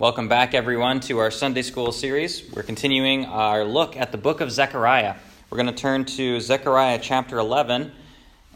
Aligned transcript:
Welcome 0.00 0.28
back, 0.28 0.54
everyone, 0.54 1.00
to 1.00 1.18
our 1.18 1.32
Sunday 1.32 1.62
School 1.62 1.90
series. 1.90 2.48
We're 2.52 2.62
continuing 2.62 3.24
our 3.24 3.64
look 3.64 3.96
at 3.96 4.12
the 4.12 4.16
book 4.16 4.40
of 4.40 4.52
Zechariah. 4.52 5.16
We're 5.50 5.56
going 5.56 5.66
to 5.66 5.72
turn 5.72 6.04
to 6.04 6.38
Zechariah 6.38 7.00
chapter 7.02 7.36
11, 7.36 7.90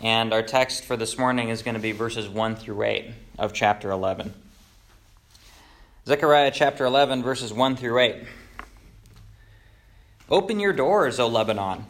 and 0.00 0.32
our 0.32 0.44
text 0.44 0.84
for 0.84 0.96
this 0.96 1.18
morning 1.18 1.48
is 1.48 1.62
going 1.62 1.74
to 1.74 1.80
be 1.80 1.90
verses 1.90 2.28
1 2.28 2.54
through 2.54 2.84
8 2.84 3.10
of 3.40 3.52
chapter 3.52 3.90
11. 3.90 4.32
Zechariah 6.06 6.52
chapter 6.54 6.84
11, 6.84 7.24
verses 7.24 7.52
1 7.52 7.74
through 7.74 7.98
8. 7.98 8.16
Open 10.30 10.60
your 10.60 10.72
doors, 10.72 11.18
O 11.18 11.26
Lebanon, 11.26 11.86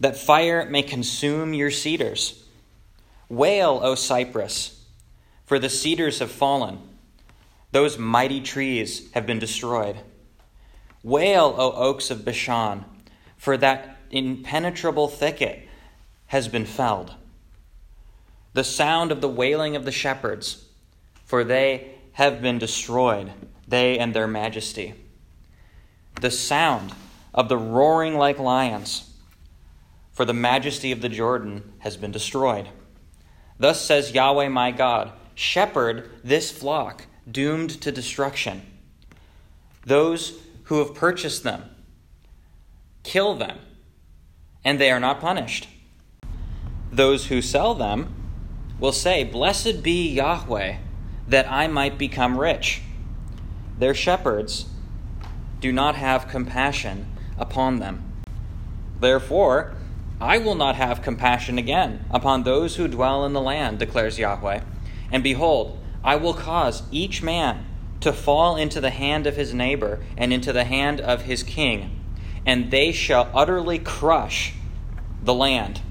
that 0.00 0.16
fire 0.16 0.68
may 0.68 0.82
consume 0.82 1.54
your 1.54 1.70
cedars. 1.70 2.42
Wail, 3.28 3.78
O 3.84 3.94
Cypress, 3.94 4.84
for 5.46 5.60
the 5.60 5.70
cedars 5.70 6.18
have 6.18 6.32
fallen 6.32 6.87
those 7.70 7.98
mighty 7.98 8.40
trees 8.40 9.10
have 9.12 9.26
been 9.26 9.38
destroyed. 9.38 9.98
Wail, 11.02 11.54
O 11.56 11.72
oaks 11.72 12.10
of 12.10 12.24
Bashan, 12.24 12.84
for 13.36 13.56
that 13.56 13.98
impenetrable 14.10 15.08
thicket 15.08 15.68
has 16.26 16.48
been 16.48 16.64
felled. 16.64 17.14
The 18.54 18.64
sound 18.64 19.12
of 19.12 19.20
the 19.20 19.28
wailing 19.28 19.76
of 19.76 19.84
the 19.84 19.92
shepherds, 19.92 20.64
for 21.24 21.44
they 21.44 21.94
have 22.12 22.42
been 22.42 22.58
destroyed, 22.58 23.32
they 23.66 23.98
and 23.98 24.14
their 24.14 24.26
majesty. 24.26 24.94
The 26.20 26.30
sound 26.30 26.92
of 27.34 27.48
the 27.48 27.58
roaring 27.58 28.16
like 28.16 28.38
lions, 28.38 29.10
for 30.10 30.24
the 30.24 30.34
majesty 30.34 30.90
of 30.90 31.00
the 31.00 31.08
Jordan 31.08 31.72
has 31.78 31.96
been 31.96 32.10
destroyed. 32.10 32.68
Thus 33.58 33.80
says 33.80 34.12
Yahweh 34.12 34.48
my 34.48 34.72
God 34.72 35.12
Shepherd 35.34 36.10
this 36.24 36.50
flock 36.50 37.06
doomed 37.30 37.80
to 37.82 37.92
destruction. 37.92 38.62
Those 39.84 40.40
who 40.64 40.78
have 40.78 40.94
purchased 40.94 41.42
them 41.44 41.70
kill 43.02 43.34
them, 43.34 43.58
and 44.64 44.78
they 44.78 44.90
are 44.90 45.00
not 45.00 45.20
punished. 45.20 45.68
Those 46.92 47.26
who 47.26 47.40
sell 47.40 47.74
them 47.74 48.14
will 48.78 48.92
say, 48.92 49.24
Blessed 49.24 49.82
be 49.82 50.10
Yahweh, 50.10 50.76
that 51.26 51.50
I 51.50 51.66
might 51.68 51.98
become 51.98 52.38
rich. 52.38 52.82
Their 53.78 53.94
shepherds 53.94 54.66
do 55.60 55.72
not 55.72 55.96
have 55.96 56.28
compassion 56.28 57.06
upon 57.38 57.78
them. 57.78 58.12
Therefore, 59.00 59.74
I 60.20 60.38
will 60.38 60.54
not 60.54 60.76
have 60.76 61.02
compassion 61.02 61.58
again 61.58 62.04
upon 62.10 62.42
those 62.42 62.76
who 62.76 62.88
dwell 62.88 63.24
in 63.24 63.32
the 63.32 63.40
land, 63.40 63.78
declares 63.78 64.18
Yahweh. 64.18 64.60
And 65.12 65.22
behold, 65.22 65.77
I 66.04 66.16
will 66.16 66.34
cause 66.34 66.82
each 66.90 67.22
man 67.22 67.66
to 68.00 68.12
fall 68.12 68.56
into 68.56 68.80
the 68.80 68.90
hand 68.90 69.26
of 69.26 69.36
his 69.36 69.52
neighbor 69.52 70.00
and 70.16 70.32
into 70.32 70.52
the 70.52 70.64
hand 70.64 71.00
of 71.00 71.22
his 71.22 71.42
king, 71.42 72.04
and 72.46 72.70
they 72.70 72.92
shall 72.92 73.30
utterly 73.34 73.78
crush 73.78 74.54
the 75.22 75.34
land, 75.34 75.82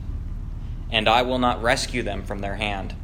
and 0.90 1.08
I 1.10 1.22
will 1.22 1.40
not 1.40 1.62
rescue 1.62 2.02
them 2.02 2.24
from 2.24 2.40
their 2.40 2.56
hand. 2.56 2.96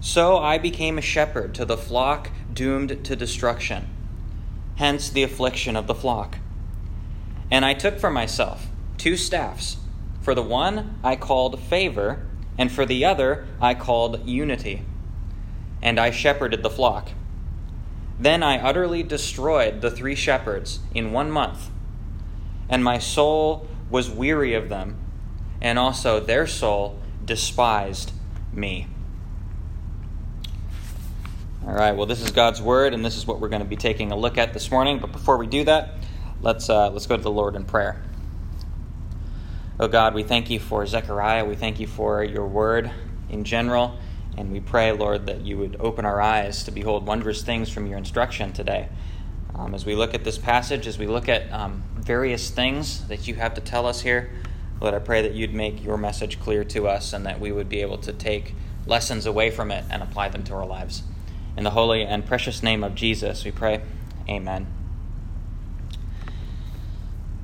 So 0.00 0.38
I 0.38 0.58
became 0.58 0.98
a 0.98 1.02
shepherd 1.02 1.54
to 1.56 1.64
the 1.64 1.76
flock 1.76 2.30
doomed 2.52 3.04
to 3.04 3.16
destruction, 3.16 3.88
hence 4.76 5.10
the 5.10 5.22
affliction 5.22 5.76
of 5.76 5.86
the 5.86 5.94
flock. 5.94 6.38
And 7.50 7.64
I 7.64 7.74
took 7.74 7.98
for 7.98 8.10
myself 8.10 8.68
two 8.96 9.16
staffs. 9.16 9.76
For 10.20 10.34
the 10.34 10.42
one 10.42 10.98
I 11.04 11.14
called 11.14 11.60
favor, 11.60 12.26
and 12.58 12.72
for 12.72 12.84
the 12.84 13.04
other 13.04 13.46
I 13.60 13.74
called 13.74 14.26
unity 14.26 14.82
and 15.82 15.98
I 15.98 16.10
shepherded 16.10 16.62
the 16.62 16.70
flock. 16.70 17.10
Then 18.18 18.42
I 18.42 18.58
utterly 18.58 19.02
destroyed 19.02 19.80
the 19.80 19.90
three 19.90 20.14
shepherds 20.14 20.80
in 20.94 21.12
one 21.12 21.30
month, 21.30 21.70
and 22.68 22.82
my 22.82 22.98
soul 22.98 23.68
was 23.90 24.10
weary 24.10 24.54
of 24.54 24.68
them, 24.68 24.96
and 25.60 25.78
also 25.78 26.18
their 26.18 26.46
soul 26.46 26.98
despised 27.24 28.12
me. 28.52 28.88
All 31.66 31.74
right, 31.74 31.96
well, 31.96 32.06
this 32.06 32.22
is 32.22 32.30
God's 32.30 32.62
word, 32.62 32.94
and 32.94 33.04
this 33.04 33.16
is 33.16 33.26
what 33.26 33.40
we're 33.40 33.48
going 33.48 33.62
to 33.62 33.68
be 33.68 33.76
taking 33.76 34.12
a 34.12 34.16
look 34.16 34.38
at 34.38 34.54
this 34.54 34.70
morning. 34.70 34.98
But 34.98 35.10
before 35.10 35.36
we 35.36 35.48
do 35.48 35.64
that, 35.64 35.94
let's, 36.40 36.70
uh, 36.70 36.90
let's 36.90 37.06
go 37.06 37.16
to 37.16 37.22
the 37.22 37.30
Lord 37.30 37.56
in 37.56 37.64
prayer. 37.64 38.00
Oh 39.78 39.88
God, 39.88 40.14
we 40.14 40.22
thank 40.22 40.48
you 40.48 40.58
for 40.58 40.86
Zechariah. 40.86 41.44
We 41.44 41.56
thank 41.56 41.80
you 41.80 41.86
for 41.86 42.22
your 42.24 42.46
word 42.46 42.90
in 43.28 43.44
general. 43.44 43.98
And 44.36 44.52
we 44.52 44.60
pray, 44.60 44.92
Lord, 44.92 45.26
that 45.26 45.40
you 45.42 45.56
would 45.58 45.76
open 45.80 46.04
our 46.04 46.20
eyes 46.20 46.64
to 46.64 46.70
behold 46.70 47.06
wondrous 47.06 47.42
things 47.42 47.70
from 47.70 47.86
your 47.86 47.96
instruction 47.96 48.52
today. 48.52 48.88
Um, 49.54 49.74
as 49.74 49.86
we 49.86 49.94
look 49.94 50.12
at 50.12 50.24
this 50.24 50.36
passage, 50.36 50.86
as 50.86 50.98
we 50.98 51.06
look 51.06 51.28
at 51.28 51.50
um, 51.50 51.82
various 51.96 52.50
things 52.50 53.08
that 53.08 53.26
you 53.26 53.34
have 53.36 53.54
to 53.54 53.60
tell 53.60 53.86
us 53.86 54.02
here, 54.02 54.30
Lord, 54.80 54.92
I 54.92 54.98
pray 54.98 55.22
that 55.22 55.32
you'd 55.32 55.54
make 55.54 55.82
your 55.82 55.96
message 55.96 56.38
clear 56.38 56.62
to 56.64 56.86
us 56.86 57.14
and 57.14 57.24
that 57.24 57.40
we 57.40 57.50
would 57.50 57.68
be 57.68 57.80
able 57.80 57.96
to 57.98 58.12
take 58.12 58.54
lessons 58.86 59.24
away 59.24 59.50
from 59.50 59.70
it 59.70 59.84
and 59.90 60.02
apply 60.02 60.28
them 60.28 60.44
to 60.44 60.54
our 60.54 60.66
lives. 60.66 61.02
In 61.56 61.64
the 61.64 61.70
holy 61.70 62.02
and 62.02 62.26
precious 62.26 62.62
name 62.62 62.84
of 62.84 62.94
Jesus, 62.94 63.44
we 63.44 63.50
pray. 63.50 63.80
Amen. 64.28 64.66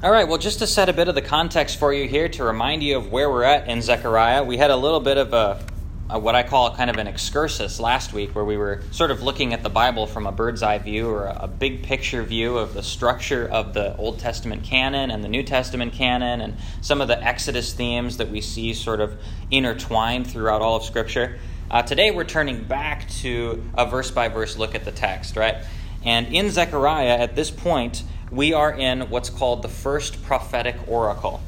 All 0.03 0.11
right, 0.11 0.29
well, 0.29 0.37
just 0.37 0.59
to 0.59 0.67
set 0.67 0.89
a 0.89 0.93
bit 0.93 1.09
of 1.09 1.15
the 1.15 1.23
context 1.23 1.79
for 1.79 1.95
you 1.95 2.07
here, 2.09 2.29
to 2.31 2.45
remind 2.45 2.83
you 2.83 2.99
of 2.99 3.11
where 3.11 3.31
we're 3.31 3.45
at 3.45 3.69
in 3.69 3.81
Zechariah, 3.81 4.45
we 4.45 4.59
had 4.59 4.71
a 4.71 4.77
little 4.77 5.01
bit 5.01 5.17
of 5.17 5.33
a 5.33 5.65
uh, 6.09 6.19
what 6.19 6.35
I 6.35 6.43
call 6.43 6.75
kind 6.75 6.91
of 6.91 6.97
an 6.97 7.07
excursus 7.07 7.81
last 7.81 8.13
week, 8.13 8.35
where 8.35 8.45
we 8.45 8.57
were 8.57 8.83
sort 8.91 9.11
of 9.11 9.23
looking 9.23 9.53
at 9.53 9.63
the 9.63 9.71
Bible 9.71 10.07
from 10.07 10.27
a 10.27 10.33
bird's 10.33 10.63
eye 10.63 10.79
view 10.79 11.09
or 11.09 11.27
a, 11.27 11.43
a, 11.43 11.49
big 11.49 11.83
picture 11.83 12.23
view 12.23 12.59
of 12.59 12.75
the 12.75 12.83
structure 12.83 13.49
of 13.49 13.73
the 13.73 13.97
Old 13.97 14.19
Testament 14.19 14.65
canon 14.65 15.11
and 15.11 15.23
the 15.23 15.29
New 15.29 15.43
Testament 15.43 15.93
canon 15.93 16.41
and 16.41 16.57
some 16.81 17.01
of 17.01 17.09
the 17.09 17.23
Exodus 17.23 17.73
themes 17.73 18.17
that 18.19 18.31
we 18.31 18.41
see 18.41 18.75
sort 18.75 19.01
of 19.01 19.17
intertwined 19.51 20.27
throughout 20.27 20.61
all 20.61 20.77
of 20.77 20.85
Scripture. 20.85 21.39
Uh, 21.71 21.83
today 21.83 22.11
we're 22.11 22.25
turning 22.25 22.65
back 22.65 23.09
to 23.09 23.65
a 23.75 23.87
verse 23.87 24.11
by 24.11 24.29
verse 24.29 24.59
look 24.59 24.75
at 24.75 24.85
the 24.85 24.93
text, 24.93 25.37
right? 25.37 25.65
And 26.05 26.27
in 26.35 26.51
Zechariah, 26.51 27.17
at 27.17 27.37
this 27.37 27.51
point, 27.51 28.03
we 28.31 28.53
are 28.53 28.73
in 28.73 29.03
what's 29.09 29.31
called 29.31 29.63
the 29.63 29.69
first 29.69 30.23
prophetic 30.25 30.77
oracle. 30.89 31.41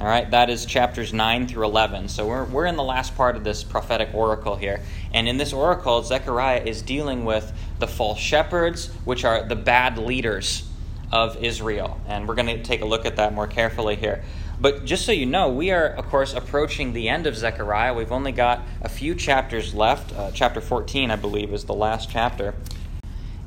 All 0.00 0.06
right, 0.06 0.30
that 0.30 0.48
is 0.48 0.64
chapters 0.64 1.12
9 1.12 1.46
through 1.46 1.66
11. 1.66 2.08
So 2.08 2.26
we're, 2.26 2.44
we're 2.46 2.64
in 2.64 2.76
the 2.76 2.82
last 2.82 3.14
part 3.16 3.36
of 3.36 3.44
this 3.44 3.62
prophetic 3.62 4.14
oracle 4.14 4.56
here. 4.56 4.80
And 5.12 5.28
in 5.28 5.36
this 5.36 5.52
oracle, 5.52 6.02
Zechariah 6.02 6.62
is 6.64 6.80
dealing 6.80 7.26
with 7.26 7.52
the 7.80 7.86
false 7.86 8.18
shepherds, 8.18 8.86
which 9.04 9.26
are 9.26 9.46
the 9.46 9.56
bad 9.56 9.98
leaders 9.98 10.66
of 11.12 11.44
Israel. 11.44 12.00
And 12.08 12.26
we're 12.26 12.34
going 12.34 12.46
to 12.46 12.62
take 12.62 12.80
a 12.80 12.86
look 12.86 13.04
at 13.04 13.16
that 13.16 13.34
more 13.34 13.46
carefully 13.46 13.94
here. 13.94 14.24
But 14.58 14.86
just 14.86 15.04
so 15.04 15.12
you 15.12 15.26
know, 15.26 15.50
we 15.50 15.70
are, 15.70 15.88
of 15.88 16.06
course, 16.06 16.32
approaching 16.32 16.94
the 16.94 17.10
end 17.10 17.26
of 17.26 17.36
Zechariah. 17.36 17.92
We've 17.92 18.10
only 18.10 18.32
got 18.32 18.62
a 18.80 18.88
few 18.88 19.14
chapters 19.14 19.74
left. 19.74 20.16
Uh, 20.16 20.30
chapter 20.32 20.62
14, 20.62 21.10
I 21.10 21.16
believe, 21.16 21.52
is 21.52 21.66
the 21.66 21.74
last 21.74 22.08
chapter. 22.08 22.54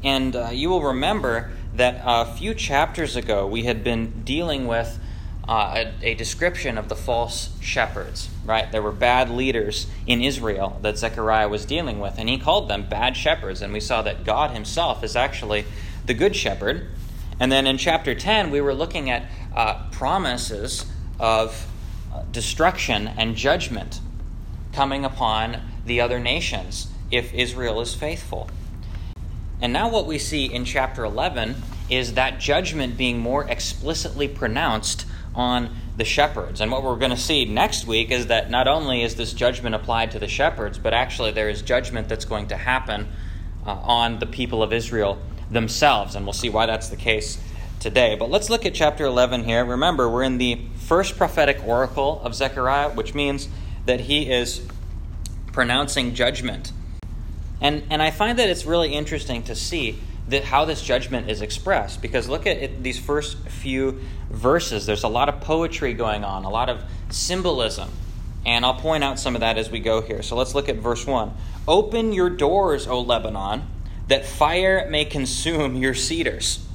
And 0.03 0.35
uh, 0.35 0.49
you 0.51 0.69
will 0.69 0.83
remember 0.83 1.49
that 1.73 2.03
a 2.05 2.31
few 2.31 2.53
chapters 2.53 3.15
ago, 3.15 3.47
we 3.47 3.63
had 3.63 3.83
been 3.83 4.21
dealing 4.23 4.67
with 4.67 4.99
uh, 5.47 5.85
a, 6.01 6.11
a, 6.11 6.13
description 6.13 6.77
of 6.77 6.87
the 6.87 6.95
false 6.95 7.49
shepherds, 7.59 8.29
right? 8.45 8.71
There 8.71 8.81
were 8.81 8.93
bad 8.93 9.29
leaders 9.29 9.87
in 10.07 10.21
Israel 10.21 10.79
that 10.81 10.97
Zechariah 10.97 11.49
was 11.49 11.65
dealing 11.65 11.99
with, 11.99 12.17
and 12.17 12.29
he 12.29 12.37
called 12.37 12.69
them 12.69 12.87
bad 12.87 13.17
shepherds. 13.17 13.61
And 13.61 13.73
we 13.73 13.81
saw 13.81 14.01
that 14.03 14.23
God 14.23 14.51
himself 14.51 15.03
is 15.03 15.15
actually 15.17 15.65
the 16.05 16.13
good 16.13 16.35
shepherd. 16.35 16.87
And 17.39 17.51
then 17.51 17.67
in 17.67 17.77
chapter 17.77 18.15
10, 18.15 18.51
we 18.51 18.61
were 18.61 18.73
looking 18.73 19.09
at 19.09 19.23
uh, 19.53 19.89
promises 19.91 20.85
of 21.19 21.67
destruction 22.31 23.07
and 23.07 23.35
judgment 23.35 23.99
coming 24.71 25.03
upon 25.03 25.61
the 25.85 25.99
other 25.99 26.19
nations 26.19 26.87
if 27.11 27.33
Israel 27.33 27.81
is 27.81 27.93
faithful. 27.93 28.49
And 29.61 29.71
now, 29.71 29.89
what 29.89 30.05
we 30.05 30.17
see 30.17 30.45
in 30.45 30.65
chapter 30.65 31.05
11 31.05 31.55
is 31.89 32.15
that 32.15 32.39
judgment 32.39 32.97
being 32.97 33.19
more 33.19 33.49
explicitly 33.49 34.27
pronounced 34.27 35.05
on 35.35 35.75
the 35.97 36.05
shepherds. 36.05 36.61
And 36.61 36.71
what 36.71 36.83
we're 36.83 36.95
going 36.95 37.11
to 37.11 37.17
see 37.17 37.45
next 37.45 37.85
week 37.87 38.11
is 38.11 38.27
that 38.27 38.49
not 38.49 38.67
only 38.67 39.03
is 39.03 39.15
this 39.15 39.33
judgment 39.33 39.75
applied 39.75 40.11
to 40.11 40.19
the 40.19 40.27
shepherds, 40.27 40.77
but 40.77 40.93
actually 40.93 41.31
there 41.31 41.49
is 41.49 41.61
judgment 41.61 42.09
that's 42.09 42.25
going 42.25 42.47
to 42.47 42.57
happen 42.57 43.07
uh, 43.65 43.71
on 43.71 44.19
the 44.19 44.25
people 44.25 44.63
of 44.63 44.73
Israel 44.73 45.19
themselves. 45.49 46.15
And 46.15 46.25
we'll 46.25 46.33
see 46.33 46.49
why 46.49 46.65
that's 46.65 46.89
the 46.89 46.95
case 46.95 47.39
today. 47.79 48.15
But 48.15 48.29
let's 48.29 48.49
look 48.49 48.65
at 48.65 48.73
chapter 48.73 49.05
11 49.05 49.43
here. 49.43 49.63
Remember, 49.65 50.09
we're 50.09 50.23
in 50.23 50.37
the 50.37 50.61
first 50.77 51.17
prophetic 51.17 51.65
oracle 51.65 52.21
of 52.23 52.33
Zechariah, 52.33 52.91
which 52.91 53.13
means 53.13 53.49
that 53.85 54.01
he 54.01 54.31
is 54.31 54.65
pronouncing 55.51 56.13
judgment. 56.15 56.71
And, 57.61 57.83
and 57.89 58.01
I 58.01 58.11
find 58.11 58.39
that 58.39 58.49
it's 58.49 58.65
really 58.65 58.93
interesting 58.93 59.43
to 59.43 59.55
see 59.55 59.99
that 60.27 60.45
how 60.45 60.65
this 60.65 60.81
judgment 60.81 61.29
is 61.29 61.41
expressed. 61.41 62.01
Because 62.01 62.29
look 62.29 62.47
at 62.47 62.57
it, 62.57 62.83
these 62.83 62.99
first 62.99 63.37
few 63.49 64.01
verses. 64.29 64.85
There's 64.85 65.03
a 65.03 65.09
lot 65.09 65.29
of 65.29 65.41
poetry 65.41 65.93
going 65.93 66.23
on, 66.23 66.45
a 66.45 66.49
lot 66.49 66.69
of 66.69 66.83
symbolism. 67.09 67.89
And 68.45 68.65
I'll 68.65 68.75
point 68.75 69.03
out 69.03 69.19
some 69.19 69.35
of 69.35 69.41
that 69.41 69.57
as 69.57 69.69
we 69.69 69.79
go 69.79 70.01
here. 70.01 70.21
So 70.21 70.35
let's 70.35 70.53
look 70.53 70.69
at 70.69 70.77
verse 70.77 71.05
1. 71.05 71.33
Open 71.67 72.11
your 72.11 72.29
doors, 72.29 72.87
O 72.87 72.99
Lebanon, 72.99 73.63
that 74.07 74.25
fire 74.25 74.87
may 74.89 75.05
consume 75.05 75.75
your 75.77 75.93
cedars. 75.93 76.65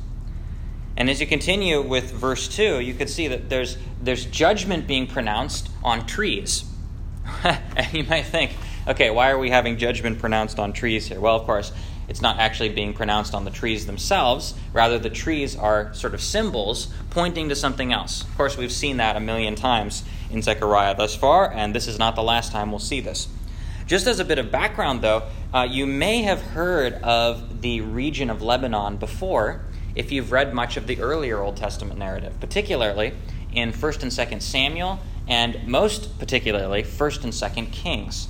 And 0.97 1.09
as 1.09 1.21
you 1.21 1.27
continue 1.27 1.81
with 1.81 2.11
verse 2.11 2.49
2, 2.49 2.81
you 2.81 2.95
can 2.95 3.07
see 3.07 3.29
that 3.29 3.49
there's, 3.49 3.77
there's 4.03 4.25
judgment 4.25 4.87
being 4.87 5.07
pronounced 5.07 5.69
on 5.85 6.07
trees. 6.07 6.65
and 7.45 7.93
you 7.93 8.05
might 8.05 8.25
think, 8.25 8.53
okay, 8.87 9.11
why 9.11 9.31
are 9.31 9.39
we 9.39 9.51
having 9.51 9.77
judgment 9.77 10.19
pronounced 10.19 10.59
on 10.59 10.73
trees 10.73 11.07
here? 11.07 11.21
Well, 11.21 11.37
of 11.37 11.45
course, 11.45 11.71
it's 12.09 12.23
not 12.23 12.39
actually 12.39 12.71
being 12.71 12.95
pronounced 12.95 13.35
on 13.35 13.45
the 13.45 13.51
trees 13.51 13.87
themselves. 13.87 14.55
Rather, 14.73 14.99
the 14.99 15.11
trees 15.11 15.55
are 15.55 15.93
sort 15.93 16.15
of 16.15 16.23
symbols 16.23 16.89
pointing 17.11 17.51
to 17.51 17.55
something 17.55 17.93
else. 17.93 18.23
Of 18.23 18.37
course, 18.37 18.57
we've 18.57 18.73
seen 18.73 18.97
that 18.97 19.17
a 19.17 19.21
million 19.21 19.55
times 19.55 20.03
in 20.31 20.43
Zechariah 20.43 20.97
thus 20.97 21.15
far, 21.15 21.53
and 21.53 21.75
this 21.75 21.87
is 21.87 21.99
not 21.99 22.17
the 22.17 22.23
last 22.23 22.51
time 22.51 22.71
we'll 22.71 22.79
see 22.79 23.01
this. 23.01 23.29
Just 23.87 24.07
as 24.07 24.21
a 24.21 24.25
bit 24.25 24.39
of 24.39 24.51
background, 24.51 25.03
though, 25.03 25.25
uh, 25.53 25.67
you 25.69 25.87
may 25.87 26.23
have 26.23 26.41
heard 26.41 26.95
of 26.95 27.63
the 27.63 27.81
region 27.81 28.31
of 28.31 28.43
Lebanon 28.43 28.97
before 28.97 29.63
if 29.95 30.13
you've 30.13 30.31
read 30.31 30.55
much 30.55 30.77
of 30.77 30.87
the 30.87 31.01
earlier 31.01 31.41
Old 31.41 31.57
Testament 31.57 31.99
narrative, 31.99 32.39
particularly 32.41 33.15
in 33.53 33.73
1st 33.73 34.03
and 34.03 34.13
2nd 34.13 34.43
Samuel, 34.43 35.01
and 35.27 35.67
most 35.67 36.19
particularly 36.19 36.83
1st 36.83 37.25
and 37.25 37.33
2nd 37.33 37.73
Kings. 37.73 38.29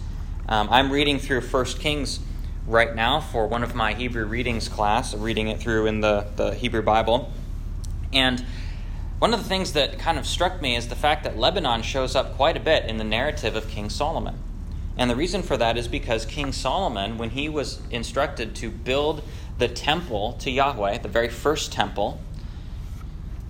Um, 0.49 0.69
I'm 0.71 0.91
reading 0.91 1.19
through 1.19 1.43
1st 1.43 1.81
Kings 1.81 2.21
right 2.69 2.95
now 2.95 3.19
for 3.19 3.47
one 3.47 3.63
of 3.63 3.75
my 3.75 3.95
Hebrew 3.95 4.27
readings 4.27 4.69
class, 4.69 5.15
reading 5.15 5.49
it 5.49 5.59
through 5.59 5.87
in 5.87 6.03
the, 6.03 6.27
the 6.37 6.55
Hebrew 6.55 6.83
Bible. 6.83 7.33
And 8.13 8.45
one 9.19 9.33
of 9.33 9.43
the 9.43 9.49
things 9.49 9.73
that 9.73 9.99
kind 9.99 10.19
of 10.19 10.27
struck 10.27 10.61
me 10.61 10.77
is 10.77 10.89
the 10.89 10.95
fact 10.95 11.25
that 11.25 11.39
Lebanon 11.39 11.83
shows 11.83 12.15
up 12.15 12.37
quite 12.37 12.57
a 12.57 12.61
bit 12.61 12.85
in 12.85 12.99
the 12.99 13.05
narrative 13.05 13.57
of 13.57 13.69
King 13.69 13.89
Solomon. 13.89 14.39
And 14.99 15.09
the 15.09 15.17
reason 15.17 15.43
for 15.43 15.57
that 15.57 15.79
is 15.79 15.89
because 15.89 16.27
King 16.27 16.53
Solomon, 16.53 17.17
when 17.17 17.31
he 17.31 17.49
was 17.49 17.81
instructed 17.91 18.55
to 18.57 18.71
build 18.71 19.23
the 19.57 19.69
temple 19.69 20.35
to 20.35 20.51
Yahweh, 20.51 20.99
the 20.99 21.09
very 21.09 21.29
first 21.29 21.73
temple, 21.73 22.21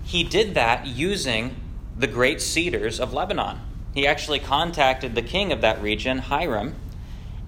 he 0.03 0.23
did 0.23 0.53
that 0.53 0.87
using 0.87 1.57
the 1.97 2.07
great 2.07 2.41
cedars 2.41 2.99
of 2.99 3.13
Lebanon. 3.13 3.59
He 3.93 4.07
actually 4.07 4.39
contacted 4.39 5.13
the 5.13 5.21
king 5.21 5.51
of 5.51 5.59
that 5.61 5.81
region, 5.81 6.19
Hiram, 6.19 6.75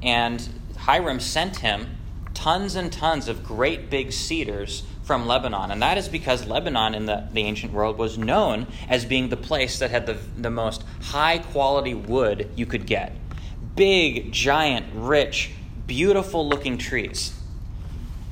and 0.03 0.47
Hiram 0.81 1.19
sent 1.19 1.57
him 1.57 1.97
tons 2.33 2.75
and 2.75 2.91
tons 2.91 3.27
of 3.27 3.43
great 3.43 3.89
big 3.89 4.11
cedars 4.11 4.83
from 5.03 5.27
Lebanon. 5.27 5.69
And 5.69 5.81
that 5.81 5.97
is 5.97 6.09
because 6.09 6.47
Lebanon 6.47 6.95
in 6.95 7.05
the, 7.05 7.27
the 7.33 7.41
ancient 7.41 7.71
world 7.71 7.97
was 7.97 8.17
known 8.17 8.65
as 8.89 9.05
being 9.05 9.29
the 9.29 9.37
place 9.37 9.77
that 9.79 9.91
had 9.91 10.07
the, 10.07 10.17
the 10.37 10.49
most 10.49 10.83
high 11.01 11.37
quality 11.37 11.93
wood 11.93 12.49
you 12.55 12.65
could 12.65 12.87
get. 12.87 13.15
Big, 13.75 14.31
giant, 14.31 14.87
rich, 14.93 15.51
beautiful 15.85 16.47
looking 16.47 16.79
trees. 16.79 17.39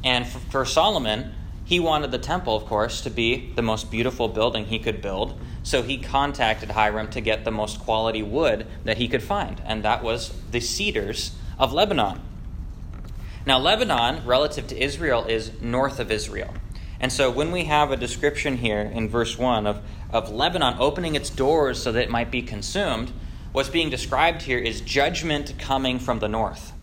And 0.04 0.26
for, 0.26 0.40
for 0.40 0.66
Solomon, 0.66 1.34
he 1.66 1.80
wanted 1.80 2.10
the 2.10 2.18
temple, 2.18 2.56
of 2.56 2.66
course, 2.66 3.02
to 3.02 3.12
be 3.12 3.54
the 3.56 3.62
most 3.62 3.92
beautiful 3.92 4.28
building 4.28 4.66
he 4.66 4.80
could 4.80 5.04
build. 5.04 5.40
So 5.62 5.84
he 5.84 6.00
contacted 6.00 6.72
Hiram 6.72 7.12
to 7.12 7.22
get 7.22 7.46
the 7.46 7.52
most 7.52 7.80
quality 7.80 8.24
wood 8.24 8.66
that 8.86 8.98
he 8.98 9.08
could 9.08 9.22
find. 9.22 9.62
And 9.66 9.84
that 9.84 10.02
was 10.02 10.34
the 10.50 10.62
cedars 10.62 11.36
of 11.60 11.74
Lebanon. 11.74 12.22
Now, 13.46 13.58
Lebanon, 13.58 14.26
relative 14.26 14.68
to 14.68 14.82
Israel, 14.82 15.26
is 15.26 15.62
north 15.62 16.00
of 16.00 16.12
Israel. 16.12 16.54
And 17.00 17.12
so 17.12 17.32
when 17.32 17.52
we 17.52 17.66
have 17.66 17.92
a 17.92 17.98
description 17.98 18.58
here 18.58 18.82
in 18.82 19.08
verse 19.08 19.38
1 19.38 19.66
of, 19.66 19.82
of 20.12 20.30
Lebanon 20.30 20.76
opening 20.80 21.16
its 21.16 21.30
doors 21.30 21.82
so 21.82 21.92
that 21.94 22.04
it 22.04 22.10
might 22.10 22.30
be 22.30 22.42
consumed, 22.42 23.12
what's 23.54 23.70
being 23.70 23.90
described 23.90 24.42
here 24.42 24.58
is 24.58 24.82
judgment 24.82 25.58
coming 25.58 26.00
from 26.00 26.20
the 26.20 26.28
north. 26.28 26.74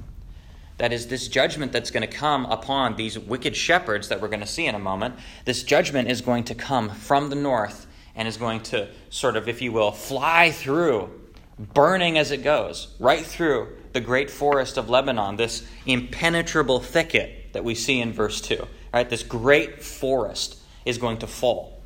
That 0.79 0.93
is, 0.93 1.09
this 1.09 1.29
judgment 1.29 1.73
that's 1.73 1.91
going 1.91 2.09
to 2.09 2.15
come 2.15 2.47
upon 2.47 2.97
these 2.97 3.19
wicked 3.19 3.57
shepherds 3.57 4.09
that 4.09 4.21
we're 4.21 4.29
going 4.29 4.41
to 4.41 4.47
see 4.47 4.67
in 4.67 4.75
a 4.75 4.79
moment. 4.79 5.17
This 5.45 5.63
judgment 5.63 6.11
is 6.11 6.21
going 6.21 6.45
to 6.45 6.55
come 6.55 6.91
from 6.91 7.31
the 7.31 7.37
north 7.37 7.87
and 8.15 8.27
is 8.27 8.37
going 8.37 8.61
to 8.61 8.89
sort 9.11 9.37
of, 9.37 9.49
if 9.49 9.61
you 9.61 9.73
will, 9.73 9.93
fly 9.93 10.51
through, 10.51 11.11
burning 11.59 12.19
as 12.19 12.31
it 12.31 12.43
goes, 12.43 12.95
right 12.99 13.25
through 13.25 13.69
the 13.97 14.01
great 14.03 14.31
forest 14.31 14.77
of 14.77 14.91
Lebanon, 14.91 15.37
this 15.37 15.67
impenetrable 15.87 16.81
thicket 16.81 17.55
that 17.55 17.65
we 17.65 17.75
see 17.75 17.99
in 17.99 18.13
verse 18.13 18.43
2. 18.43 18.67
Right? 18.93 19.09
This 19.09 19.23
great 19.23 19.83
forest 19.83 20.59
is 20.85 20.99
going 20.99 21.17
to 21.19 21.27
fall. 21.27 21.81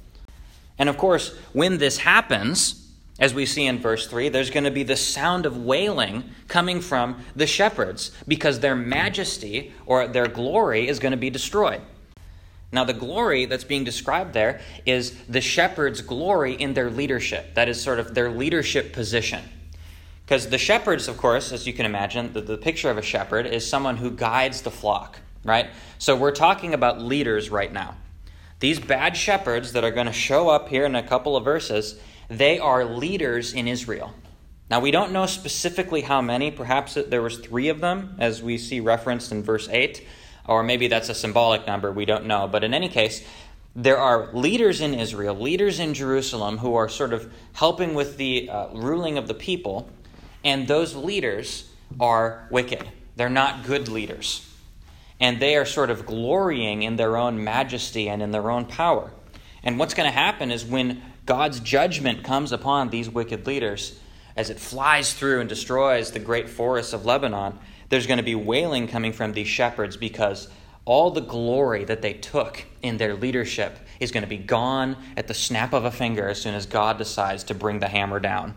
And 0.77 0.89
of 0.89 0.99
course, 0.99 1.37
when 1.53 1.79
this 1.79 1.99
happens, 1.99 2.91
as 3.21 3.33
we 3.33 3.47
see 3.47 3.65
in 3.65 3.79
verse 3.79 4.09
3, 4.09 4.29
there's 4.29 4.51
going 4.51 4.65
to 4.65 4.73
be 4.73 4.83
the 4.83 4.97
sound 4.97 5.47
of 5.47 5.57
wailing 5.57 6.25
coming 6.49 6.81
from 6.81 7.23
the 7.37 7.47
shepherds 7.47 8.11
because 8.27 8.59
their 8.59 8.75
majesty 8.75 9.73
or 9.87 10.09
their 10.09 10.27
glory 10.27 10.89
is 10.89 10.99
going 10.99 11.13
to 11.13 11.17
be 11.17 11.31
destroyed. 11.31 11.81
Now, 12.73 12.83
the 12.83 12.93
glory 12.93 13.45
that's 13.45 13.63
being 13.63 13.85
described 13.85 14.33
there 14.33 14.61
is 14.85 15.17
the 15.29 15.41
shepherds' 15.41 16.01
glory 16.01 16.55
in 16.55 16.75
their 16.75 16.91
leadership. 16.91 17.55
That 17.55 17.69
is 17.69 17.81
sort 17.81 18.01
of 18.01 18.17
their 18.17 18.33
leadership 18.33 18.93
position. 18.93 19.45
Because 20.31 20.49
the 20.49 20.59
shepherds, 20.59 21.09
of 21.09 21.17
course, 21.17 21.51
as 21.51 21.67
you 21.67 21.73
can 21.73 21.85
imagine, 21.87 22.33
the, 22.33 22.41
the 22.41 22.57
picture 22.57 22.89
of 22.89 22.97
a 22.97 23.03
shepherd 23.03 23.47
is 23.47 23.69
someone 23.69 23.97
who 23.97 24.13
guides 24.13 24.63
the 24.63 24.71
flock, 24.71 25.19
right? 25.43 25.71
So 25.99 26.15
we're 26.15 26.31
talking 26.31 26.73
about 26.73 27.03
leaders 27.03 27.51
right 27.51 27.73
now. 27.73 27.97
These 28.61 28.79
bad 28.79 29.17
shepherds 29.17 29.73
that 29.73 29.83
are 29.83 29.91
going 29.91 30.07
to 30.07 30.13
show 30.13 30.49
up 30.49 30.69
here 30.69 30.85
in 30.85 30.95
a 30.95 31.03
couple 31.03 31.37
of 31.37 31.45
verses, 31.45 31.99
they 32.29 32.61
are 32.61 32.85
leaders 32.85 33.53
in 33.53 33.67
Israel. 33.67 34.15
Now 34.71 34.79
we 34.79 34.93
don't 34.93 35.11
know 35.11 35.27
specifically 35.27 36.03
how 36.03 36.21
many. 36.21 36.53
Perhaps 36.53 36.95
there 36.95 37.23
was 37.23 37.39
three 37.39 37.69
of 37.69 37.81
them, 37.81 38.15
as 38.21 38.41
we 38.41 38.57
see 38.57 38.79
referenced 38.79 39.33
in 39.33 39.43
verse 39.43 39.69
eight, 39.69 40.07
or 40.47 40.63
maybe 40.63 40.87
that's 40.87 41.09
a 41.09 41.15
symbolic 41.15 41.67
number. 41.67 41.91
We 41.91 42.05
don't 42.05 42.27
know. 42.27 42.47
But 42.47 42.63
in 42.63 42.73
any 42.73 42.89
case, 42.89 43.27
there 43.75 43.99
are 43.99 44.33
leaders 44.33 44.81
in 44.81 44.95
Israel, 44.95 45.35
leaders 45.35 45.81
in 45.81 45.93
Jerusalem, 45.93 46.59
who 46.59 46.77
are 46.77 46.89
sort 46.89 47.13
of 47.13 47.33
helping 47.53 47.95
with 47.95 48.17
the 48.17 48.49
uh, 48.49 48.69
ruling 48.75 49.19
of 49.19 49.27
the 49.27 49.35
people, 49.35 49.91
and 50.45 50.67
those 50.67 50.95
leaders 50.95 51.71
are 51.99 52.47
wicked. 52.51 52.87
They're 53.17 53.29
not 53.29 53.65
good 53.65 53.89
leaders. 53.89 54.47
And 55.19 55.41
they 55.41 55.57
are 55.57 55.67
sort 55.67 55.91
of 55.91 56.07
glorying 56.07 56.83
in 56.83 56.97
their 56.97 57.17
own 57.17 57.45
majesty 57.45 58.09
and 58.09 58.23
in 58.23 58.31
their 58.31 58.51
own 58.51 58.65
power. 58.65 59.11
And 59.63 59.79
what's 59.79 59.95
going 59.95 60.09
to 60.09 60.17
happen 60.17 60.51
is 60.51 60.65
when 60.65 61.03
God's 61.27 61.61
judgment 61.61 62.25
comes 62.25 62.53
upon 62.53 62.89
these 62.89 63.11
wicked 63.11 63.47
leaders, 63.47 63.99
as 64.37 64.49
it 64.49 64.59
flies 64.59 65.13
through 65.13 65.41
and 65.41 65.49
destroys 65.49 66.13
the 66.13 66.19
great 66.19 66.49
forests 66.49 66.95
of 66.95 67.05
Lebanon, 67.05 67.59
there's 67.91 68.07
going 68.07 68.19
to 68.19 68.25
be 68.25 68.35
wailing 68.35 68.89
coming 68.89 69.13
from 69.13 69.33
these 69.33 69.49
shepherds 69.49 69.97
because 69.97 70.49
all 70.87 71.11
the 71.11 71.21
glory 71.21 71.85
that 71.85 72.01
they 72.01 72.15
took 72.15 72.65
in 72.83 72.97
their 72.97 73.15
leadership 73.15 73.79
is 73.99 74.11
going 74.11 74.23
to 74.23 74.29
be 74.29 74.39
gone 74.39 74.97
at 75.17 75.29
the 75.29 75.35
snap 75.35 75.75
of 75.75 75.85
a 75.85 75.91
finger 75.91 76.29
as 76.29 76.41
soon 76.41 76.55
as 76.55 76.65
God 76.65 76.97
decides 76.97 77.45
to 77.45 77.55
bring 77.55 77.81
the 77.81 77.89
hammer 77.89 78.19
down. 78.19 78.55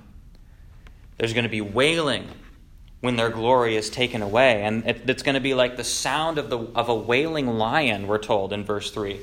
There's 1.18 1.34
going 1.34 1.44
to 1.44 1.50
be 1.50 1.62
wailing 1.62 2.28
when 3.02 3.18
their 3.18 3.30
glory 3.30 3.76
is 3.76 3.90
taken 3.90 4.22
away. 4.22 4.64
And 4.64 4.88
it, 4.88 5.10
it's 5.10 5.24
going 5.24 5.36
to 5.36 5.42
be 5.42 5.54
like 5.54 5.76
the 5.76 5.84
sound 5.84 6.38
of, 6.38 6.50
the, 6.50 6.58
of 6.58 6.90
a 6.90 6.96
wailing 6.96 7.48
lion, 7.48 8.08
we're 8.08 8.18
told 8.18 8.54
in 8.54 8.64
verse 8.64 8.92
3, 8.92 9.20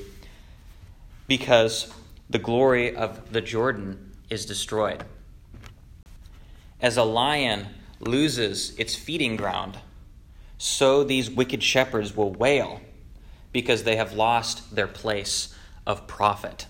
because 1.27 1.91
the 2.29 2.37
glory 2.39 2.95
of 2.95 3.31
the 3.31 3.41
Jordan 3.41 4.11
is 4.29 4.45
destroyed. 4.45 5.03
As 6.79 6.97
a 6.97 7.03
lion 7.03 7.67
loses 7.99 8.77
its 8.77 8.95
feeding 8.95 9.35
ground, 9.35 9.79
so 10.57 11.03
these 11.03 11.29
wicked 11.29 11.63
shepherds 11.63 12.15
will 12.15 12.31
wail 12.31 12.81
because 13.51 13.83
they 13.83 13.95
have 13.95 14.13
lost 14.13 14.75
their 14.75 14.87
place 14.87 15.55
of 15.87 16.07
profit. 16.07 16.67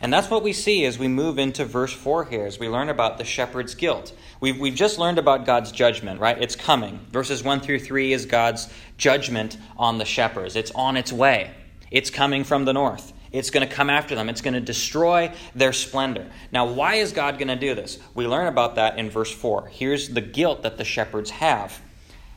And 0.00 0.12
that's 0.12 0.30
what 0.30 0.42
we 0.42 0.52
see 0.52 0.84
as 0.84 0.98
we 0.98 1.08
move 1.08 1.38
into 1.38 1.64
verse 1.64 1.92
4 1.92 2.26
here, 2.26 2.46
as 2.46 2.58
we 2.58 2.68
learn 2.68 2.88
about 2.88 3.18
the 3.18 3.24
shepherd's 3.24 3.74
guilt. 3.74 4.12
We've, 4.40 4.58
we've 4.58 4.74
just 4.74 4.98
learned 4.98 5.18
about 5.18 5.46
God's 5.46 5.72
judgment, 5.72 6.20
right? 6.20 6.40
It's 6.40 6.54
coming. 6.54 7.00
Verses 7.10 7.42
1 7.42 7.60
through 7.60 7.80
3 7.80 8.12
is 8.12 8.26
God's 8.26 8.68
judgment 8.96 9.58
on 9.76 9.98
the 9.98 10.04
shepherds. 10.04 10.54
It's 10.56 10.70
on 10.72 10.96
its 10.96 11.12
way, 11.12 11.50
it's 11.90 12.10
coming 12.10 12.44
from 12.44 12.64
the 12.64 12.72
north. 12.72 13.12
It's 13.30 13.50
going 13.50 13.68
to 13.68 13.74
come 13.74 13.90
after 13.90 14.14
them. 14.14 14.30
It's 14.30 14.40
going 14.40 14.54
to 14.54 14.60
destroy 14.60 15.30
their 15.54 15.74
splendor. 15.74 16.30
Now, 16.50 16.64
why 16.64 16.94
is 16.94 17.12
God 17.12 17.38
going 17.38 17.48
to 17.48 17.56
do 17.56 17.74
this? 17.74 17.98
We 18.14 18.26
learn 18.26 18.46
about 18.46 18.76
that 18.76 18.98
in 18.98 19.10
verse 19.10 19.30
4. 19.30 19.68
Here's 19.68 20.08
the 20.08 20.22
guilt 20.22 20.62
that 20.62 20.78
the 20.78 20.84
shepherds 20.84 21.28
have 21.30 21.78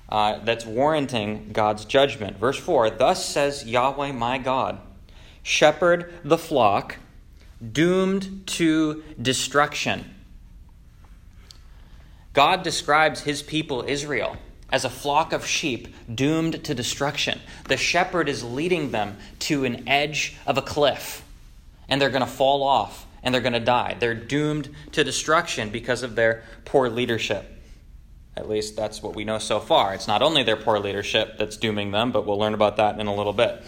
uh, 0.10 0.40
that's 0.44 0.66
warranting 0.66 1.52
God's 1.54 1.86
judgment. 1.86 2.38
Verse 2.38 2.58
4 2.58 2.90
Thus 2.92 3.26
says 3.26 3.66
Yahweh 3.66 4.12
my 4.12 4.38
God, 4.38 4.80
shepherd 5.44 6.14
the 6.24 6.38
flock 6.38 6.98
doomed 7.72 8.46
to 8.48 9.04
destruction. 9.22 10.16
God 12.34 12.64
describes 12.64 13.22
his 13.22 13.42
people, 13.42 13.84
Israel, 13.88 14.38
as 14.72 14.86
a 14.86 14.90
flock 14.90 15.34
of 15.34 15.46
sheep 15.46 15.94
doomed 16.14 16.64
to 16.64 16.74
destruction. 16.74 17.40
The 17.68 17.78
shepherd 17.78 18.30
is 18.30 18.44
leading 18.44 18.92
them 18.92 19.18
to 19.40 19.66
an 19.66 19.88
edge 19.88 20.38
of 20.46 20.58
a 20.58 20.62
cliff, 20.62 21.24
and 21.90 22.02
they're 22.02 22.10
going 22.10 22.22
to 22.22 22.28
fall 22.28 22.64
off 22.64 23.06
and 23.24 23.34
they're 23.34 23.42
going 23.42 23.54
to 23.54 23.60
die. 23.60 23.96
They're 24.00 24.16
doomed 24.16 24.74
to 24.94 25.04
destruction 25.04 25.70
because 25.70 26.04
of 26.04 26.16
their 26.16 26.44
poor 26.66 26.90
leadership. 26.90 27.46
At 28.36 28.50
least 28.50 28.76
that's 28.76 29.04
what 29.04 29.16
we 29.16 29.26
know 29.26 29.38
so 29.38 29.60
far. 29.60 29.94
It's 29.94 30.08
not 30.08 30.22
only 30.22 30.42
their 30.42 30.56
poor 30.56 30.80
leadership 30.80 31.38
that's 31.38 31.58
dooming 31.58 31.92
them, 31.92 32.12
but 32.12 32.26
we'll 32.26 32.40
learn 32.40 32.54
about 32.54 32.78
that 32.78 33.00
in 33.00 33.08
a 33.08 33.14
little 33.14 33.34
bit. 33.34 33.64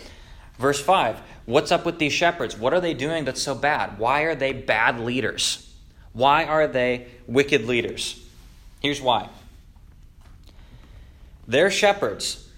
Verse 0.57 0.81
5 0.81 1.19
What's 1.45 1.71
up 1.71 1.85
with 1.85 1.99
these 1.99 2.13
shepherds? 2.13 2.57
What 2.57 2.73
are 2.73 2.79
they 2.81 2.93
doing 2.93 3.25
that's 3.25 3.41
so 3.41 3.53
bad? 3.53 3.99
Why 3.99 4.21
are 4.21 4.35
they 4.35 4.53
bad 4.53 4.99
leaders? 4.99 5.75
Why 6.13 6.45
are 6.45 6.67
they 6.67 7.07
wicked 7.27 7.65
leaders? 7.65 8.22
Here's 8.83 9.01
why. 9.01 9.29
Their 11.47 11.71
shepherds 11.71 12.49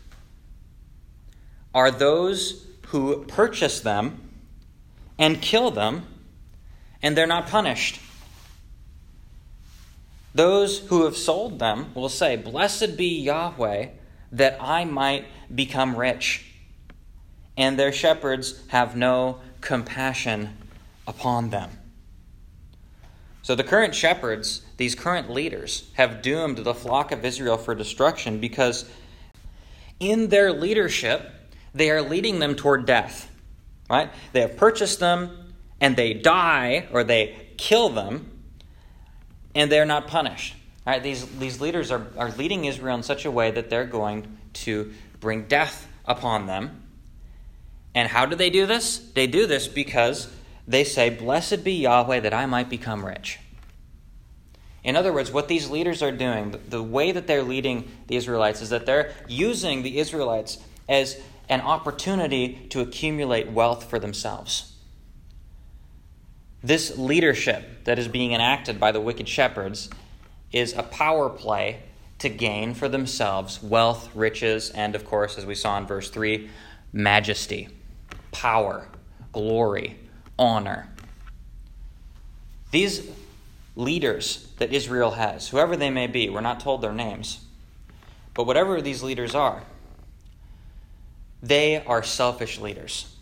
are 1.72 1.92
those 1.92 2.66
who 2.88 3.26
purchase 3.26 3.80
them 3.80 4.22
and 5.20 5.40
kill 5.40 5.70
them, 5.70 6.08
and 7.04 7.16
they're 7.16 7.28
not 7.28 7.48
punished. 7.48 8.02
Those 10.34 10.80
who 10.80 11.06
have 11.06 11.16
sold 11.16 11.60
them 11.60 11.92
will 11.94 12.10
say, 12.10 12.36
Blessed 12.36 12.98
be 12.98 13.20
Yahweh, 13.22 13.90
that 14.32 14.58
I 14.60 14.84
might 14.84 15.26
become 15.54 15.96
rich. 15.96 16.54
And 17.56 17.80
their 17.80 17.92
shepherds 17.92 18.62
have 18.70 18.96
no 18.96 19.40
compassion 19.62 20.58
upon 21.08 21.52
them. 21.52 21.70
So 23.44 23.54
the 23.54 23.64
current 23.64 23.94
shepherds, 23.94 24.65
these 24.78 24.96
current 24.96 25.30
leaders, 25.30 25.90
have 25.94 26.22
doomed 26.22 26.58
the 26.58 26.74
flock 26.74 27.12
of 27.12 27.24
Israel 27.24 27.58
for 27.58 27.76
destruction 27.76 28.40
because 28.40 28.90
in 30.00 30.28
their 30.28 30.52
leadership, 30.52 31.32
they 31.74 31.90
are 31.92 32.02
leading 32.02 32.40
them 32.40 32.56
toward 32.56 32.86
death. 32.86 33.32
Right? 33.90 34.10
They 34.34 34.42
have 34.42 34.58
purchased 34.58 35.00
them 35.00 35.54
and 35.80 35.96
they 35.96 36.14
die 36.14 36.88
or 36.92 37.04
they 37.04 37.50
kill 37.58 37.90
them 37.90 38.32
and 39.54 39.72
they're 39.72 39.86
not 39.86 40.08
punished. 40.08 40.56
Right? 40.86 41.02
These, 41.02 41.26
these 41.38 41.62
leaders 41.62 41.92
are, 41.92 42.08
are 42.18 42.32
leading 42.32 42.66
Israel 42.66 42.96
in 42.96 43.04
such 43.04 43.26
a 43.26 43.32
way 43.32 43.52
that 43.52 43.70
they're 43.70 43.86
going 43.86 44.38
to 44.54 44.94
bring 45.20 45.44
death 45.44 45.88
upon 46.06 46.48
them. 46.48 46.82
And 47.94 48.10
how 48.10 48.26
do 48.26 48.36
they 48.36 48.50
do 48.50 48.66
this? 48.66 48.98
They 48.98 49.28
do 49.28 49.48
this 49.48 49.68
because 49.68 50.30
they 50.68 50.84
say, 50.84 51.10
Blessed 51.10 51.64
be 51.64 51.74
Yahweh 51.74 52.20
that 52.22 52.34
I 52.34 52.46
might 52.46 52.70
become 52.70 53.06
rich. 53.06 53.40
In 54.86 54.96
other 54.96 55.12
words, 55.12 55.32
what 55.32 55.48
these 55.48 55.68
leaders 55.68 56.04
are 56.04 56.12
doing, 56.12 56.56
the 56.70 56.82
way 56.82 57.12
that 57.12 57.26
they're 57.26 57.42
leading 57.42 57.92
the 58.06 58.16
Israelites, 58.16 58.62
is 58.62 58.70
that 58.70 58.86
they're 58.86 59.14
using 59.28 59.82
the 59.82 59.98
Israelites 59.98 60.60
as 60.88 61.20
an 61.50 61.62
opportunity 61.62 62.68
to 62.70 62.82
accumulate 62.82 63.50
wealth 63.50 63.90
for 63.90 63.98
themselves. 63.98 64.74
This 66.64 67.00
leadership 67.00 67.86
that 67.86 67.98
is 67.98 68.08
being 68.08 68.34
enacted 68.34 68.80
by 68.80 68.92
the 68.92 69.02
wicked 69.02 69.28
shepherds 69.28 69.90
is 70.52 70.74
a 70.74 70.84
power 70.84 71.30
play 71.30 71.82
to 72.20 72.30
gain 72.30 72.76
for 72.76 72.88
themselves 72.88 73.62
wealth, 73.64 74.16
riches, 74.16 74.70
and 74.70 74.94
of 74.94 75.04
course, 75.04 75.40
as 75.40 75.48
we 75.48 75.56
saw 75.56 75.80
in 75.80 75.88
verse 75.88 76.12
3, 76.12 76.48
majesty, 76.94 77.70
power, 78.32 78.88
glory, 79.32 79.98
honor. 80.38 80.88
These 82.70 83.10
leaders 83.76 84.52
that 84.58 84.74
Israel 84.74 85.12
has, 85.12 85.50
whoever 85.50 85.76
they 85.76 85.90
may 85.90 86.08
be, 86.08 86.30
we're 86.30 86.42
not 86.42 86.60
told 86.60 86.82
their 86.82 86.94
names, 86.94 87.40
but 88.34 88.46
whatever 88.46 88.82
these 88.82 89.04
leaders 89.04 89.36
are, 89.36 89.64
they 91.44 91.84
are 91.86 92.04
selfish 92.04 92.60
leaders. 92.60 93.14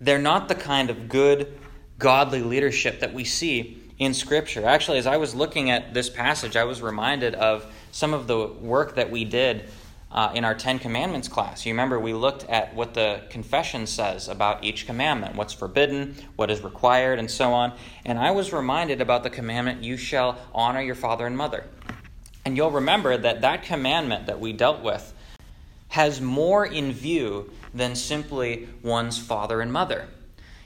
They're 0.00 0.18
not 0.18 0.48
the 0.48 0.54
kind 0.54 0.90
of 0.90 1.08
good, 1.08 1.58
godly 1.98 2.42
leadership 2.42 3.00
that 3.00 3.14
we 3.14 3.24
see 3.24 3.80
in 3.98 4.12
Scripture. 4.12 4.66
Actually, 4.66 4.98
as 4.98 5.06
I 5.06 5.16
was 5.16 5.34
looking 5.34 5.70
at 5.70 5.94
this 5.94 6.10
passage, 6.10 6.56
I 6.56 6.64
was 6.64 6.82
reminded 6.82 7.34
of 7.34 7.72
some 7.92 8.12
of 8.12 8.26
the 8.26 8.48
work 8.48 8.96
that 8.96 9.10
we 9.10 9.24
did 9.24 9.68
uh, 10.14 10.30
in 10.32 10.44
our 10.44 10.54
Ten 10.54 10.78
Commandments 10.78 11.26
class. 11.26 11.66
You 11.66 11.72
remember 11.72 11.98
we 11.98 12.14
looked 12.14 12.48
at 12.48 12.74
what 12.74 12.94
the 12.94 13.22
confession 13.30 13.86
says 13.86 14.28
about 14.28 14.62
each 14.62 14.86
commandment 14.86 15.34
what's 15.34 15.52
forbidden, 15.52 16.14
what 16.36 16.50
is 16.50 16.62
required, 16.62 17.18
and 17.18 17.28
so 17.28 17.52
on. 17.52 17.72
And 18.04 18.18
I 18.18 18.30
was 18.30 18.52
reminded 18.52 19.00
about 19.00 19.24
the 19.24 19.30
commandment, 19.30 19.82
You 19.82 19.96
shall 19.96 20.38
honor 20.54 20.80
your 20.80 20.94
father 20.94 21.26
and 21.26 21.36
mother. 21.36 21.64
And 22.44 22.56
you'll 22.56 22.70
remember 22.70 23.16
that 23.16 23.40
that 23.40 23.64
commandment 23.64 24.26
that 24.26 24.38
we 24.38 24.52
dealt 24.52 24.82
with 24.82 25.12
has 25.88 26.20
more 26.20 26.64
in 26.64 26.92
view 26.92 27.50
than 27.72 27.96
simply 27.96 28.68
one's 28.82 29.18
father 29.18 29.60
and 29.60 29.72
mother. 29.72 30.08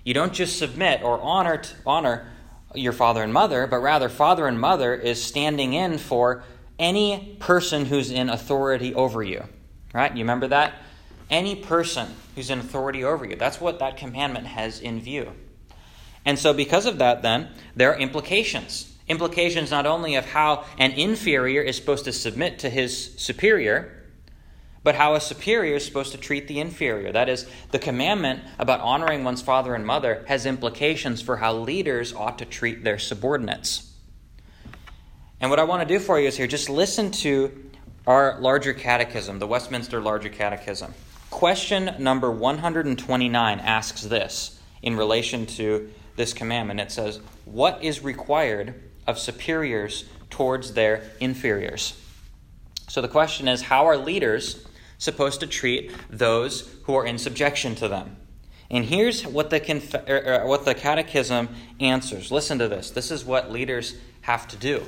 You 0.05 0.12
don't 0.12 0.33
just 0.33 0.59
submit 0.59 1.02
or 1.02 1.21
honor, 1.21 1.62
honor 1.87 2.31
your 2.75 2.93
father 2.93 3.23
and 3.23 3.33
mother, 3.33 3.67
but 3.67 3.78
rather, 3.78 4.09
father 4.09 4.47
and 4.47 4.61
mother 4.61 4.95
is 4.95 5.23
standing 5.23 5.73
in 5.73 5.99
for 5.99 6.43
any 6.78 7.37
person 7.40 7.87
who's 7.87 8.11
in 8.11 8.28
authority 8.28 8.94
over 8.94 9.23
you. 9.23 9.44
Right? 9.92 10.12
You 10.12 10.18
remember 10.18 10.49
that? 10.49 10.75
Any 11.30 11.56
person 11.56 12.08
who's 12.35 12.50
in 12.50 12.58
authority 12.58 13.04
over 13.04 13.25
you. 13.25 13.37
That's 13.37 13.61
what 13.61 13.78
that 13.80 13.97
commandment 13.97 14.47
has 14.47 14.80
in 14.80 15.00
view. 15.00 15.32
And 16.25 16.38
so, 16.38 16.52
because 16.52 16.87
of 16.87 16.99
that, 16.99 17.23
then, 17.23 17.49
there 17.75 17.92
are 17.92 17.99
implications. 17.99 18.94
Implications 19.08 19.70
not 19.70 19.87
only 19.87 20.14
of 20.14 20.26
how 20.26 20.64
an 20.78 20.92
inferior 20.92 21.62
is 21.62 21.76
supposed 21.76 22.04
to 22.04 22.12
submit 22.12 22.58
to 22.61 22.70
his 22.70 23.14
superior, 23.16 23.94
but 24.82 24.94
how 24.94 25.14
a 25.14 25.20
superior 25.20 25.76
is 25.76 25.85
supposed 25.85 26.12
to 26.12 26.18
treat 26.18 26.49
the 26.49 26.61
inferior. 26.61 27.12
That 27.12 27.28
is, 27.28 27.47
the 27.70 27.78
commandment 27.78 28.42
about 28.58 28.80
honoring 28.80 29.25
one's 29.25 29.42
father 29.42 29.75
and 29.75 29.87
mother 29.87 30.25
has 30.28 30.47
implications 30.47 31.20
for 31.23 31.38
how 31.38 31.54
leaders 31.54 32.12
ought 32.12 32.38
to 32.38 32.44
treat 32.44 32.85
their 32.85 32.99
subordinates. 32.99 33.88
And 35.40 35.50
what 35.50 35.59
I 35.59 35.64
want 35.64 35.87
to 35.87 35.95
do 35.95 36.00
for 36.00 36.18
you 36.18 36.28
is 36.28 36.37
here 36.37 36.47
just 36.47 36.68
listen 36.68 37.11
to 37.12 37.71
our 38.07 38.40
larger 38.40 38.75
catechism, 38.75 39.38
the 39.38 39.47
Westminster 39.47 40.00
Larger 40.00 40.30
Catechism. 40.30 40.95
Question 41.30 41.95
number 41.99 42.30
129 42.30 43.61
asks 43.61 44.02
this 44.02 44.61
in 44.83 44.97
relation 44.97 45.47
to 45.47 45.90
this 46.16 46.33
commandment. 46.33 46.80
It 46.80 46.90
says, 46.90 47.21
What 47.45 47.83
is 47.85 48.02
required 48.02 48.75
of 49.07 49.18
superiors 49.18 50.04
towards 50.30 50.73
their 50.73 51.11
inferiors? 51.21 52.00
So 52.88 53.02
the 53.02 53.09
question 53.09 53.47
is, 53.47 53.62
how 53.62 53.87
are 53.87 53.97
leaders 53.97 54.66
supposed 54.99 55.40
to 55.40 55.47
treat 55.47 55.92
those 56.11 56.75
who 56.85 56.95
are 56.95 57.07
in 57.07 57.18
subjection 57.18 57.75
to 57.76 57.88
them. 57.88 58.16
And 58.71 58.85
here's 58.85 59.26
what 59.26 59.49
the, 59.49 59.61
conf- 59.61 59.95
er, 59.95 60.42
er, 60.42 60.47
what 60.47 60.64
the 60.64 60.75
catechism 60.75 61.49
answers. 61.80 62.30
Listen 62.30 62.59
to 62.59 62.68
this. 62.68 62.90
This 62.90 63.11
is 63.11 63.25
what 63.25 63.50
leaders 63.50 63.95
have 64.23 64.47
to 64.49 64.57
do. 64.57 64.85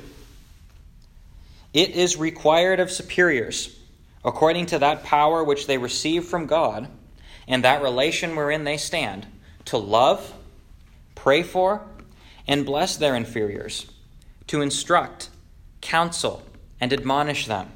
It 1.73 1.91
is 1.91 2.17
required 2.17 2.79
of 2.79 2.91
superiors, 2.91 3.77
according 4.25 4.67
to 4.67 4.79
that 4.79 5.03
power 5.03 5.43
which 5.43 5.67
they 5.67 5.77
receive 5.77 6.25
from 6.25 6.45
God 6.45 6.89
and 7.47 7.63
that 7.63 7.81
relation 7.81 8.35
wherein 8.35 8.65
they 8.65 8.77
stand, 8.77 9.25
to 9.65 9.77
love, 9.77 10.33
pray 11.15 11.43
for, 11.43 11.81
and 12.47 12.65
bless 12.65 12.97
their 12.97 13.15
inferiors, 13.15 13.89
to 14.47 14.61
instruct, 14.61 15.29
counsel, 15.79 16.43
and 16.79 16.91
admonish 16.91 17.45
them, 17.45 17.71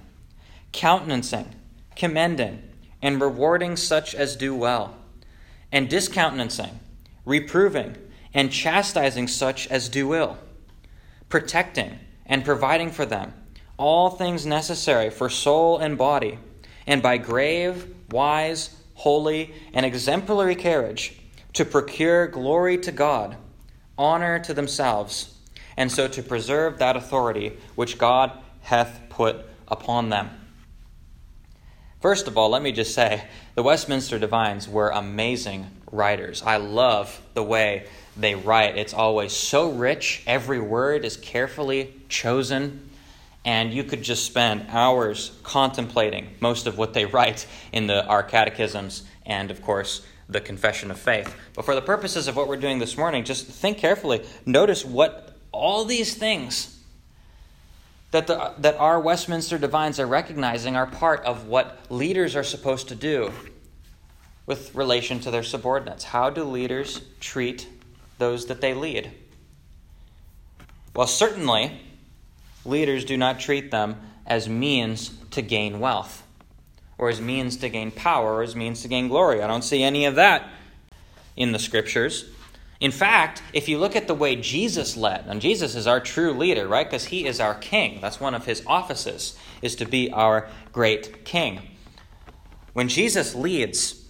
countenancing, 0.73 1.55
commending, 1.95 2.61
and 3.01 3.21
rewarding 3.21 3.77
such 3.77 4.13
as 4.13 4.35
do 4.35 4.53
well, 4.53 4.95
and 5.71 5.89
discountenancing, 5.89 6.79
reproving, 7.23 7.95
and 8.33 8.51
chastising 8.51 9.27
such 9.27 9.67
as 9.67 9.87
do 9.87 10.13
ill, 10.13 10.37
protecting 11.29 11.99
and 12.25 12.43
providing 12.43 12.91
for 12.91 13.05
them 13.05 13.33
all 13.77 14.09
things 14.09 14.45
necessary 14.45 15.09
for 15.09 15.29
soul 15.29 15.77
and 15.77 15.97
body, 15.97 16.39
and 16.87 17.01
by 17.01 17.17
grave, 17.17 17.93
wise, 18.11 18.75
holy, 18.95 19.53
and 19.73 19.85
exemplary 19.85 20.55
carriage 20.55 21.19
to 21.53 21.65
procure 21.65 22.27
glory 22.27 22.77
to 22.77 22.91
God, 22.91 23.37
honor 23.97 24.39
to 24.39 24.53
themselves, 24.53 25.37
and 25.77 25.91
so 25.91 26.07
to 26.07 26.23
preserve 26.23 26.79
that 26.79 26.95
authority 26.95 27.57
which 27.75 27.97
God 27.97 28.31
hath 28.61 29.01
put 29.09 29.45
upon 29.67 30.09
them. 30.09 30.29
First 32.01 32.27
of 32.27 32.37
all, 32.37 32.49
let 32.49 32.61
me 32.61 32.71
just 32.71 32.93
say 32.93 33.23
the 33.55 33.63
Westminster 33.63 34.19
Divines 34.19 34.69
were 34.69 34.89
amazing 34.89 35.67
writers. 35.91 36.43
I 36.43 36.57
love 36.57 37.19
the 37.33 37.43
way 37.43 37.87
they 38.15 38.35
write. 38.35 38.77
It's 38.77 38.93
always 38.93 39.33
so 39.33 39.71
rich, 39.71 40.23
every 40.27 40.59
word 40.59 41.03
is 41.03 41.17
carefully 41.17 41.93
chosen, 42.07 42.89
and 43.45 43.71
you 43.71 43.83
could 43.83 44.01
just 44.01 44.25
spend 44.25 44.65
hours 44.69 45.31
contemplating 45.43 46.29
most 46.39 46.65
of 46.65 46.77
what 46.77 46.93
they 46.93 47.05
write 47.05 47.47
in 47.71 47.87
the, 47.87 48.05
our 48.07 48.23
catechisms 48.23 49.03
and, 49.25 49.51
of 49.51 49.61
course, 49.61 50.05
the 50.27 50.41
Confession 50.41 50.89
of 50.89 50.99
Faith. 50.99 51.33
But 51.53 51.63
for 51.63 51.75
the 51.75 51.81
purposes 51.81 52.27
of 52.27 52.35
what 52.35 52.47
we're 52.47 52.57
doing 52.57 52.79
this 52.79 52.97
morning, 52.97 53.23
just 53.23 53.45
think 53.45 53.77
carefully. 53.77 54.25
Notice 54.45 54.83
what 54.83 55.37
all 55.51 55.85
these 55.85 56.15
things 56.15 56.75
that, 58.11 58.27
the, 58.27 58.53
that 58.59 58.77
our 58.77 58.99
Westminster 58.99 59.57
divines 59.57 59.99
are 59.99 60.07
recognizing 60.07 60.75
are 60.75 60.87
part 60.87 61.23
of 61.23 61.47
what 61.47 61.79
leaders 61.89 62.35
are 62.35 62.43
supposed 62.43 62.87
to 62.87 62.95
do 62.95 63.31
with 64.47 64.73
relation 64.73 65.19
to 65.19 65.31
their 65.31 65.43
subordinates. 65.43 66.05
How 66.05 66.29
do 66.29 66.43
leaders 66.43 67.01
treat 67.19 67.67
those 68.17 68.47
that 68.47 68.61
they 68.61 68.73
lead? 68.73 69.11
Well, 70.95 71.07
certainly, 71.07 71.81
leaders 72.65 73.05
do 73.05 73.17
not 73.17 73.39
treat 73.39 73.71
them 73.71 73.97
as 74.25 74.49
means 74.49 75.11
to 75.31 75.41
gain 75.41 75.79
wealth, 75.79 76.23
or 76.97 77.09
as 77.09 77.21
means 77.21 77.57
to 77.57 77.69
gain 77.69 77.91
power, 77.91 78.35
or 78.35 78.43
as 78.43 78.55
means 78.55 78.81
to 78.81 78.87
gain 78.87 79.07
glory. 79.07 79.41
I 79.41 79.47
don't 79.47 79.63
see 79.63 79.83
any 79.83 80.05
of 80.05 80.15
that 80.15 80.49
in 81.35 81.51
the 81.51 81.59
scriptures. 81.59 82.25
In 82.79 82.91
fact, 82.91 83.41
if 83.53 83.69
you 83.69 83.77
look 83.77 83.95
at 83.95 84.07
the 84.07 84.13
way 84.13 84.35
Jesus 84.35 84.97
led, 84.97 85.25
and 85.27 85.41
Jesus 85.41 85.75
is 85.75 85.87
our 85.87 85.99
true 85.99 86.33
leader, 86.33 86.67
right? 86.67 86.85
Because 86.85 87.05
he 87.05 87.25
is 87.25 87.39
our 87.39 87.55
king. 87.55 87.99
That's 88.01 88.19
one 88.19 88.35
of 88.35 88.45
his 88.45 88.63
offices, 88.67 89.37
is 89.61 89.75
to 89.77 89.85
be 89.85 90.11
our 90.11 90.49
great 90.71 91.23
king. 91.23 91.61
When 92.73 92.89
Jesus 92.89 93.33
leads, 93.33 94.03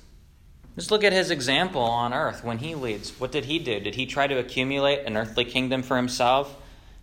just 0.75 0.91
look 0.91 1.03
at 1.03 1.13
his 1.13 1.29
example 1.29 1.83
on 1.83 2.13
earth 2.13 2.43
when 2.43 2.57
he 2.57 2.75
leads. 2.75 3.11
What 3.19 3.31
did 3.31 3.45
he 3.45 3.59
do? 3.59 3.79
Did 3.79 3.95
he 3.95 4.05
try 4.05 4.27
to 4.27 4.39
accumulate 4.39 5.05
an 5.05 5.15
earthly 5.15 5.45
kingdom 5.45 5.83
for 5.83 5.95
himself? 5.95 6.55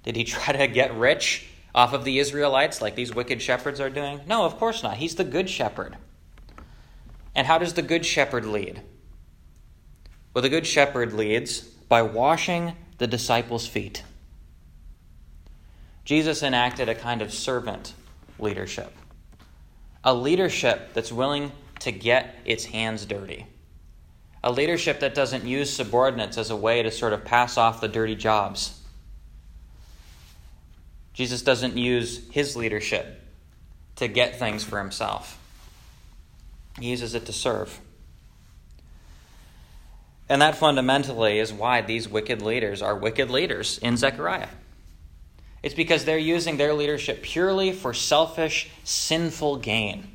Did 0.02 0.16
he 0.16 0.24
try 0.24 0.52
to 0.52 0.66
get 0.66 0.96
rich 0.96 1.46
off 1.74 1.92
of 1.92 2.04
the 2.04 2.18
Israelites 2.18 2.82
like 2.82 2.94
these 2.94 3.14
wicked 3.14 3.40
shepherds 3.40 3.80
are 3.80 3.90
doing? 3.90 4.20
No, 4.26 4.44
of 4.44 4.58
course 4.58 4.82
not. 4.82 4.96
He's 4.96 5.14
the 5.14 5.24
good 5.24 5.48
shepherd. 5.48 5.96
And 7.34 7.46
how 7.46 7.58
does 7.58 7.74
the 7.74 7.82
good 7.82 8.04
shepherd 8.04 8.44
lead? 8.44 8.82
Well, 10.34 10.42
the 10.42 10.48
Good 10.48 10.66
Shepherd 10.66 11.12
leads 11.12 11.60
by 11.60 12.00
washing 12.00 12.74
the 12.96 13.06
disciples' 13.06 13.66
feet. 13.66 14.02
Jesus 16.06 16.42
enacted 16.42 16.88
a 16.88 16.94
kind 16.94 17.20
of 17.20 17.34
servant 17.34 17.92
leadership, 18.38 18.92
a 20.02 20.14
leadership 20.14 20.94
that's 20.94 21.12
willing 21.12 21.52
to 21.80 21.92
get 21.92 22.34
its 22.46 22.64
hands 22.64 23.04
dirty, 23.04 23.46
a 24.42 24.50
leadership 24.50 25.00
that 25.00 25.14
doesn't 25.14 25.44
use 25.44 25.70
subordinates 25.70 26.38
as 26.38 26.50
a 26.50 26.56
way 26.56 26.82
to 26.82 26.90
sort 26.90 27.12
of 27.12 27.26
pass 27.26 27.58
off 27.58 27.82
the 27.82 27.88
dirty 27.88 28.16
jobs. 28.16 28.80
Jesus 31.14 31.42
doesn't 31.42 31.76
use 31.76 32.28
his 32.30 32.56
leadership 32.56 33.20
to 33.96 34.08
get 34.08 34.38
things 34.38 34.64
for 34.64 34.78
himself. 34.78 35.38
He 36.78 36.90
uses 36.90 37.14
it 37.14 37.26
to 37.26 37.32
serve. 37.32 37.80
And 40.28 40.40
that 40.40 40.56
fundamentally 40.56 41.38
is 41.38 41.52
why 41.52 41.82
these 41.82 42.08
wicked 42.08 42.40
leaders 42.40 42.80
are 42.80 42.96
wicked 42.96 43.30
leaders 43.30 43.78
in 43.78 43.96
Zechariah. 43.96 44.48
It's 45.62 45.74
because 45.74 46.04
they're 46.04 46.18
using 46.18 46.56
their 46.56 46.74
leadership 46.74 47.22
purely 47.22 47.72
for 47.72 47.92
selfish, 47.92 48.70
sinful 48.82 49.58
gain. 49.58 50.08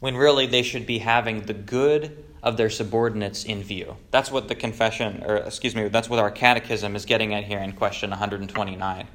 When 0.00 0.16
really 0.16 0.46
they 0.46 0.62
should 0.62 0.86
be 0.86 0.98
having 0.98 1.42
the 1.42 1.54
good 1.54 2.24
of 2.42 2.56
their 2.56 2.70
subordinates 2.70 3.44
in 3.44 3.62
view. 3.62 3.96
That's 4.10 4.30
what 4.30 4.48
the 4.48 4.54
confession, 4.54 5.24
or 5.26 5.36
excuse 5.36 5.74
me, 5.74 5.88
that's 5.88 6.08
what 6.08 6.18
our 6.18 6.30
catechism 6.30 6.94
is 6.94 7.06
getting 7.06 7.34
at 7.34 7.44
here 7.44 7.58
in 7.58 7.72
question 7.72 8.10
129. 8.10 9.08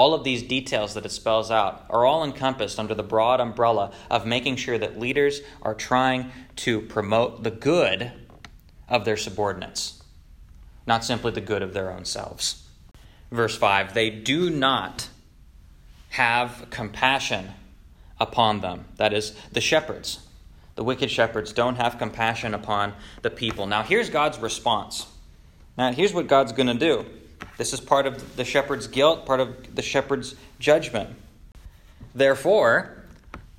All 0.00 0.14
of 0.14 0.24
these 0.24 0.42
details 0.42 0.94
that 0.94 1.04
it 1.04 1.12
spells 1.12 1.50
out 1.50 1.84
are 1.90 2.06
all 2.06 2.24
encompassed 2.24 2.78
under 2.78 2.94
the 2.94 3.02
broad 3.02 3.38
umbrella 3.38 3.92
of 4.10 4.24
making 4.24 4.56
sure 4.56 4.78
that 4.78 4.98
leaders 4.98 5.42
are 5.60 5.74
trying 5.74 6.32
to 6.56 6.80
promote 6.80 7.42
the 7.42 7.50
good 7.50 8.10
of 8.88 9.04
their 9.04 9.18
subordinates, 9.18 10.02
not 10.86 11.04
simply 11.04 11.32
the 11.32 11.42
good 11.42 11.60
of 11.60 11.74
their 11.74 11.92
own 11.92 12.06
selves. 12.06 12.66
Verse 13.30 13.54
5 13.54 13.92
They 13.92 14.08
do 14.08 14.48
not 14.48 15.10
have 16.08 16.68
compassion 16.70 17.50
upon 18.18 18.62
them. 18.62 18.86
That 18.96 19.12
is, 19.12 19.36
the 19.52 19.60
shepherds. 19.60 20.20
The 20.76 20.84
wicked 20.84 21.10
shepherds 21.10 21.52
don't 21.52 21.76
have 21.76 21.98
compassion 21.98 22.54
upon 22.54 22.94
the 23.20 23.28
people. 23.28 23.66
Now, 23.66 23.82
here's 23.82 24.08
God's 24.08 24.38
response. 24.38 25.08
Now, 25.76 25.92
here's 25.92 26.14
what 26.14 26.26
God's 26.26 26.52
going 26.52 26.68
to 26.68 26.74
do. 26.74 27.04
This 27.60 27.74
is 27.74 27.80
part 27.80 28.06
of 28.06 28.36
the 28.36 28.44
shepherd's 28.46 28.86
guilt, 28.86 29.26
part 29.26 29.38
of 29.38 29.74
the 29.74 29.82
shepherd's 29.82 30.34
judgment. 30.58 31.10
Therefore, 32.14 33.04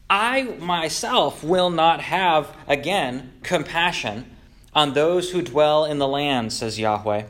I 0.09 0.41
myself 0.41 1.43
will 1.43 1.69
not 1.69 2.01
have, 2.01 2.51
again, 2.67 3.31
compassion 3.43 4.35
on 4.73 4.95
those 4.95 5.29
who 5.29 5.43
dwell 5.43 5.85
in 5.85 5.99
the 5.99 6.07
land, 6.07 6.51
says 6.51 6.79
Yahweh. 6.79 7.25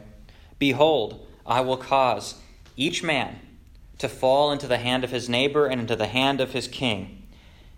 Behold, 0.59 1.27
I 1.45 1.59
will 1.59 1.75
cause 1.75 2.35
each 2.77 3.03
man 3.03 3.41
to 3.97 4.07
fall 4.07 4.53
into 4.53 4.65
the 4.65 4.77
hand 4.77 5.03
of 5.03 5.11
his 5.11 5.27
neighbor 5.27 5.67
and 5.67 5.81
into 5.81 5.97
the 5.97 6.07
hand 6.07 6.39
of 6.39 6.53
his 6.53 6.69
king, 6.69 7.23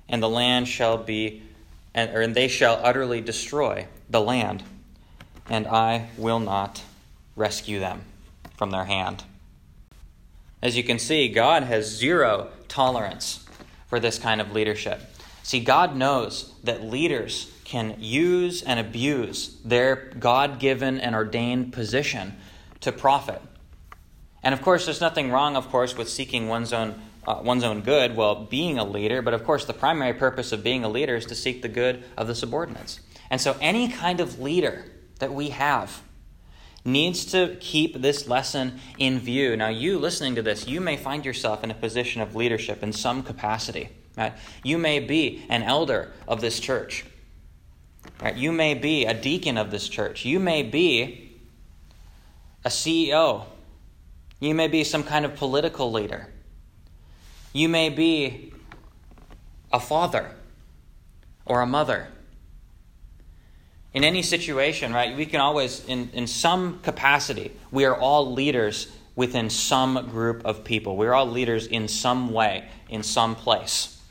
and 0.07 0.21
the 0.21 0.29
land 0.29 0.67
shall 0.67 0.99
be, 0.99 1.41
and, 1.95 2.15
or, 2.15 2.21
and 2.21 2.35
they 2.35 2.47
shall 2.47 2.79
utterly 2.83 3.21
destroy 3.21 3.87
the 4.07 4.21
land, 4.21 4.61
and 5.49 5.65
I 5.65 6.09
will 6.15 6.39
not 6.39 6.83
rescue 7.35 7.79
them 7.79 8.03
from 8.63 8.71
their 8.71 8.85
hand. 8.85 9.25
As 10.61 10.77
you 10.77 10.85
can 10.85 10.97
see, 10.97 11.27
God 11.27 11.63
has 11.63 11.85
zero 11.85 12.47
tolerance 12.69 13.45
for 13.87 13.99
this 13.99 14.17
kind 14.17 14.39
of 14.39 14.53
leadership. 14.53 15.01
See, 15.43 15.59
God 15.59 15.97
knows 15.97 16.53
that 16.63 16.81
leaders 16.81 17.51
can 17.65 17.97
use 17.99 18.61
and 18.61 18.79
abuse 18.79 19.57
their 19.65 20.13
God 20.17 20.59
given 20.59 21.01
and 21.01 21.13
ordained 21.13 21.73
position 21.73 22.37
to 22.79 22.93
profit. 22.93 23.41
And 24.41 24.53
of 24.53 24.61
course, 24.61 24.85
there's 24.85 25.01
nothing 25.01 25.29
wrong, 25.29 25.57
of 25.57 25.67
course, 25.67 25.97
with 25.97 26.07
seeking 26.07 26.47
one's 26.47 26.71
own, 26.71 27.01
uh, 27.27 27.41
one's 27.43 27.65
own 27.65 27.81
good 27.81 28.15
while 28.15 28.45
being 28.45 28.79
a 28.79 28.85
leader, 28.85 29.21
but 29.21 29.33
of 29.33 29.43
course, 29.43 29.65
the 29.65 29.73
primary 29.73 30.13
purpose 30.13 30.53
of 30.53 30.63
being 30.63 30.85
a 30.85 30.89
leader 30.89 31.17
is 31.17 31.25
to 31.25 31.35
seek 31.35 31.63
the 31.63 31.67
good 31.67 32.05
of 32.17 32.27
the 32.27 32.35
subordinates. 32.35 33.01
And 33.29 33.41
so, 33.41 33.57
any 33.59 33.89
kind 33.89 34.21
of 34.21 34.39
leader 34.39 34.85
that 35.19 35.33
we 35.33 35.49
have 35.49 36.01
needs 36.85 37.25
to 37.25 37.55
keep 37.59 38.01
this 38.01 38.27
lesson 38.27 38.79
in 38.97 39.19
view. 39.19 39.55
Now, 39.55 39.69
you 39.69 39.97
listening 39.97 40.35
to 40.35 40.41
this, 40.41 40.67
you 40.67 40.81
may 40.81 40.97
find 40.97 41.25
yourself 41.25 41.63
in 41.63 41.71
a 41.71 41.75
position 41.75 42.21
of 42.21 42.35
leadership 42.35 42.83
in 42.83 42.91
some 42.91 43.23
capacity. 43.23 43.89
Right? 44.17 44.33
You 44.63 44.77
may 44.77 44.99
be 44.99 45.45
an 45.49 45.63
elder 45.63 46.11
of 46.27 46.41
this 46.41 46.59
church. 46.59 47.05
Right? 48.21 48.35
You 48.35 48.51
may 48.51 48.73
be 48.73 49.05
a 49.05 49.13
deacon 49.13 49.57
of 49.57 49.71
this 49.71 49.87
church. 49.87 50.25
You 50.25 50.39
may 50.39 50.63
be 50.63 51.31
a 52.65 52.69
CEO. 52.69 53.45
You 54.39 54.53
may 54.53 54.67
be 54.67 54.83
some 54.83 55.03
kind 55.03 55.25
of 55.25 55.35
political 55.35 55.91
leader. 55.91 56.27
You 57.53 57.69
may 57.69 57.89
be 57.89 58.53
a 59.71 59.79
father 59.79 60.31
or 61.45 61.61
a 61.61 61.65
mother. 61.65 62.07
In 63.93 64.03
any 64.03 64.23
situation, 64.23 64.91
right, 64.93 65.15
we 65.15 65.25
can 65.25 65.39
always, 65.39 65.85
in, 65.85 66.09
in 66.13 66.25
some 66.25 66.79
capacity, 66.79 67.51
we 67.71 67.85
are 67.85 67.95
all 67.95 68.33
leaders 68.33 68.91
within 69.15 69.49
some 69.49 70.09
group 70.09 70.43
of 70.45 70.63
people. 70.63 70.97
We're 70.97 71.13
all 71.13 71.27
leaders 71.27 71.67
in 71.67 71.87
some 71.87 72.31
way, 72.31 72.67
in 72.89 73.03
some 73.03 73.35
place. 73.35 74.01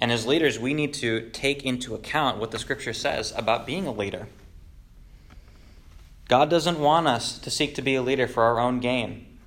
And 0.00 0.12
as 0.12 0.26
leaders, 0.26 0.58
we 0.58 0.74
need 0.74 0.94
to 0.94 1.30
take 1.30 1.64
into 1.64 1.94
account 1.94 2.38
what 2.38 2.50
the 2.50 2.58
scripture 2.58 2.92
says 2.92 3.32
about 3.36 3.66
being 3.66 3.86
a 3.86 3.92
leader. 3.92 4.28
God 6.28 6.50
doesn't 6.50 6.78
want 6.78 7.08
us 7.08 7.38
to 7.38 7.50
seek 7.50 7.74
to 7.76 7.82
be 7.82 7.94
a 7.94 8.02
leader 8.02 8.28
for 8.28 8.42
our 8.42 8.60
own 8.60 8.80
gain. 8.80 9.38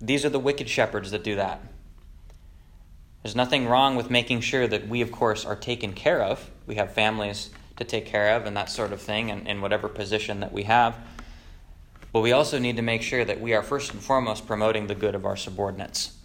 These 0.00 0.24
are 0.24 0.28
the 0.28 0.38
wicked 0.38 0.68
shepherds 0.68 1.10
that 1.10 1.24
do 1.24 1.34
that. 1.36 1.62
There's 3.22 3.36
nothing 3.36 3.66
wrong 3.66 3.96
with 3.96 4.10
making 4.10 4.42
sure 4.42 4.66
that 4.66 4.88
we, 4.88 5.00
of 5.00 5.10
course, 5.10 5.44
are 5.44 5.56
taken 5.56 5.92
care 5.92 6.22
of. 6.22 6.50
We 6.70 6.76
have 6.76 6.92
families 6.92 7.50
to 7.78 7.84
take 7.84 8.06
care 8.06 8.36
of 8.36 8.46
and 8.46 8.56
that 8.56 8.70
sort 8.70 8.92
of 8.92 9.02
thing, 9.02 9.28
and 9.28 9.48
in 9.48 9.60
whatever 9.60 9.88
position 9.88 10.38
that 10.38 10.52
we 10.52 10.62
have. 10.62 10.96
But 12.12 12.20
we 12.20 12.30
also 12.30 12.60
need 12.60 12.76
to 12.76 12.82
make 12.82 13.02
sure 13.02 13.24
that 13.24 13.40
we 13.40 13.54
are 13.54 13.62
first 13.64 13.92
and 13.92 14.00
foremost 14.00 14.46
promoting 14.46 14.86
the 14.86 14.94
good 14.94 15.16
of 15.16 15.26
our 15.26 15.34
subordinates. 15.34 16.16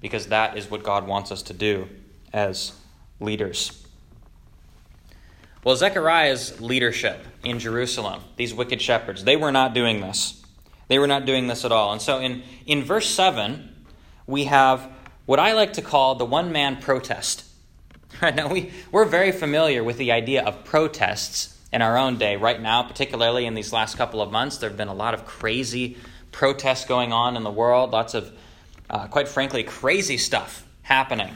Because 0.00 0.28
that 0.28 0.56
is 0.56 0.70
what 0.70 0.84
God 0.84 1.08
wants 1.08 1.32
us 1.32 1.42
to 1.42 1.52
do 1.52 1.88
as 2.32 2.74
leaders. 3.18 3.84
Well, 5.64 5.74
Zechariah's 5.74 6.60
leadership 6.60 7.26
in 7.42 7.58
Jerusalem, 7.58 8.22
these 8.36 8.54
wicked 8.54 8.80
shepherds, 8.80 9.24
they 9.24 9.34
were 9.34 9.50
not 9.50 9.74
doing 9.74 10.02
this. 10.02 10.40
They 10.86 11.00
were 11.00 11.08
not 11.08 11.26
doing 11.26 11.48
this 11.48 11.64
at 11.64 11.72
all. 11.72 11.90
And 11.90 12.00
so 12.00 12.20
in, 12.20 12.44
in 12.64 12.84
verse 12.84 13.10
7, 13.10 13.74
we 14.28 14.44
have 14.44 14.88
what 15.26 15.40
I 15.40 15.52
like 15.52 15.72
to 15.72 15.82
call 15.82 16.14
the 16.14 16.24
one 16.24 16.52
man 16.52 16.76
protest. 16.76 17.43
Right 18.22 18.34
now, 18.34 18.48
we, 18.48 18.72
we're 18.92 19.06
very 19.06 19.32
familiar 19.32 19.82
with 19.82 19.98
the 19.98 20.12
idea 20.12 20.44
of 20.44 20.64
protests 20.64 21.58
in 21.72 21.82
our 21.82 21.96
own 21.96 22.16
day. 22.16 22.36
Right 22.36 22.60
now, 22.60 22.82
particularly 22.84 23.44
in 23.44 23.54
these 23.54 23.72
last 23.72 23.96
couple 23.96 24.22
of 24.22 24.30
months, 24.30 24.58
there 24.58 24.70
have 24.70 24.76
been 24.76 24.88
a 24.88 24.94
lot 24.94 25.14
of 25.14 25.26
crazy 25.26 25.96
protests 26.30 26.84
going 26.84 27.12
on 27.12 27.36
in 27.36 27.42
the 27.42 27.50
world, 27.50 27.90
lots 27.90 28.14
of, 28.14 28.32
uh, 28.88 29.08
quite 29.08 29.26
frankly, 29.26 29.64
crazy 29.64 30.16
stuff 30.16 30.64
happening 30.82 31.34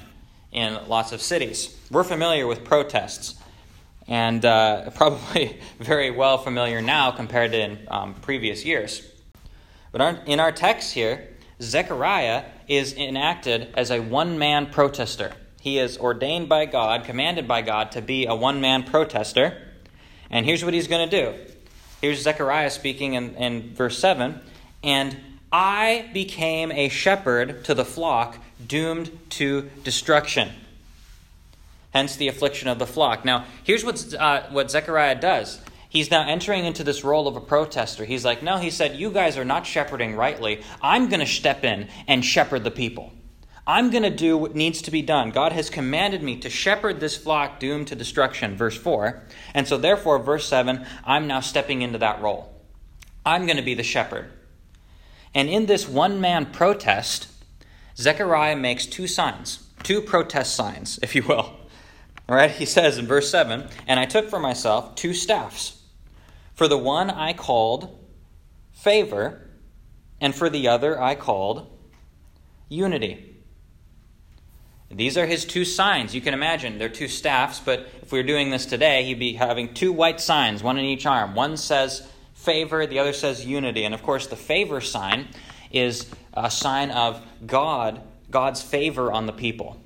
in 0.53 0.79
lots 0.87 1.13
of 1.13 1.21
cities. 1.21 1.77
We're 1.91 2.05
familiar 2.05 2.47
with 2.47 2.65
protests 2.65 3.35
and 4.07 4.45
uh, 4.45 4.91
probably 4.95 5.59
very 5.81 6.11
well 6.11 6.39
familiar 6.39 6.81
now 6.81 7.11
compared 7.11 7.53
to 7.53 7.61
in 7.61 7.89
um, 7.91 8.15
previous 8.15 8.65
years. 8.65 9.03
But 9.91 10.01
our, 10.01 10.19
in 10.27 10.39
our 10.39 10.53
text 10.53 10.93
here, 10.93 11.29
Zechariah 11.61 12.45
is 12.69 12.93
enacted 12.93 13.69
as 13.75 13.91
a 13.91 14.01
one 14.01 14.39
man 14.39 14.67
protester. 14.67 15.33
He 15.61 15.79
is 15.79 15.99
ordained 15.99 16.49
by 16.49 16.67
God, 16.67 17.05
commanded 17.05 17.49
by 17.49 17.63
God 17.63 17.93
to 17.93 18.03
be 18.03 18.27
a 18.27 18.35
one 18.35 18.61
man 18.61 18.85
protester. 18.85 19.57
And 20.31 20.47
here's 20.47 20.65
what 20.65 20.75
he's 20.75 20.89
going 20.89 21.09
to 21.09 21.23
do. 21.23 21.39
Here's 22.01 22.23
Zechariah 22.23 22.71
speaking 22.71 23.15
in, 23.15 23.35
in 23.35 23.75
verse 23.75 23.99
7 23.99 24.41
And 24.83 25.17
I 25.51 26.11
became 26.13 26.71
a 26.71 26.89
shepherd 26.89 27.65
to 27.65 27.75
the 27.75 27.85
flock 27.85 28.39
doomed 28.65 29.11
to 29.31 29.71
destruction. 29.83 30.51
Hence 31.91 32.17
the 32.17 32.29
affliction 32.29 32.69
of 32.69 32.79
the 32.79 32.87
flock. 32.87 33.25
Now, 33.25 33.47
here's 33.65 33.85
what, 33.85 34.15
uh, 34.15 34.43
what 34.51 34.71
Zechariah 34.71 35.17
does. 35.17 35.61
He's 35.89 36.11
now 36.11 36.29
entering 36.29 36.67
into 36.67 36.85
this 36.85 37.03
role 37.03 37.27
of 37.27 37.37
a 37.37 37.41
protester. 37.41 38.05
He's 38.05 38.25
like, 38.25 38.43
No, 38.43 38.59
he 38.59 38.71
said, 38.71 38.97
You 38.97 39.11
guys 39.11 39.39
are 39.39 39.45
not 39.45 39.67
shepherding 39.67 40.15
rightly. 40.15 40.63
I'm 40.83 41.09
going 41.09 41.21
to 41.21 41.27
step 41.27 41.65
in 41.65 41.89
and 42.07 42.25
shepherd 42.25 42.63
the 42.63 42.71
people. 42.71 43.13
I'm 43.69 43.91
going 43.91 44.03
to 44.03 44.11
do 44.11 44.39
what 44.39 44.55
needs 44.55 44.81
to 44.81 44.91
be 44.91 45.03
done. 45.03 45.31
God 45.31 45.53
has 45.53 45.69
commanded 45.69 46.23
me 46.23 46.39
to 46.39 46.49
shepherd 46.49 47.01
this 47.01 47.19
flock 47.19 47.61
doomed 47.61 47.89
to 47.89 47.95
destruction, 47.95 48.57
verse 48.57 48.79
4. 48.79 49.23
And 49.53 49.69
so, 49.69 49.77
therefore, 49.77 50.19
verse 50.19 50.49
7, 50.49 50.87
I'm 51.05 51.27
now 51.27 51.41
stepping 51.41 51.83
into 51.83 51.99
that 51.99 52.23
role. 52.23 52.51
I'm 53.27 53.45
going 53.45 53.59
to 53.59 53.63
be 53.63 53.75
the 53.75 53.83
shepherd. 53.83 54.33
And 55.35 55.51
in 55.51 55.67
this 55.67 55.87
one 55.87 56.19
man 56.19 56.47
protest, 56.47 57.29
Zechariah 57.95 58.57
makes 58.57 58.87
two 58.87 59.07
signs, 59.07 59.67
two 59.83 60.01
protest 60.01 60.57
signs, 60.57 60.99
if 61.03 61.15
you 61.15 61.23
will. 61.25 61.55
All 62.27 62.37
right, 62.37 62.51
he 62.51 62.65
says 62.65 62.97
in 62.97 63.07
verse 63.07 63.31
7 63.31 63.69
And 63.87 64.01
I 64.01 64.07
took 64.07 64.31
for 64.31 64.39
myself 64.39 64.95
two 64.95 65.13
staffs. 65.13 65.83
For 66.55 66.69
the 66.69 66.79
one 66.79 67.11
I 67.11 67.35
called 67.35 68.03
favor, 68.73 69.47
and 70.23 70.35
for 70.35 70.49
the 70.49 70.69
other 70.69 70.99
I 70.99 71.15
called 71.15 71.71
unity. 72.71 73.28
These 74.91 75.19
are 75.19 75.27
his 75.27 75.45
two 75.45 75.65
signs. 75.65 76.15
You 76.15 76.21
can 76.21 76.33
imagine 76.33 76.79
they're 76.79 76.89
two 76.89 77.09
staffs, 77.09 77.61
but 77.61 77.89
if 78.03 78.11
we 78.11 78.19
were 78.19 78.27
doing 78.27 78.51
this 78.51 78.65
today, 78.65 79.05
he'd 79.05 79.19
be 79.19 79.35
having 79.35 79.75
two 79.75 79.93
white 79.93 80.19
signs, 80.19 80.63
one 80.63 80.79
in 80.79 80.85
each 80.85 81.05
arm. 81.05 81.35
One 81.35 81.59
says 81.59 82.09
favor, 82.35 82.87
the 82.87 82.99
other 82.99 83.13
says 83.13 83.45
unity. 83.45 83.85
And 83.85 83.95
of 83.95 84.03
course, 84.03 84.29
the 84.29 84.37
favor 84.37 84.81
sign 84.81 85.29
is 85.71 86.11
a 86.33 86.51
sign 86.51 86.91
of 86.91 87.23
God, 87.47 88.01
God's 88.31 88.63
favor 88.63 89.13
on 89.13 89.27
the 89.27 89.33
people. 89.33 89.79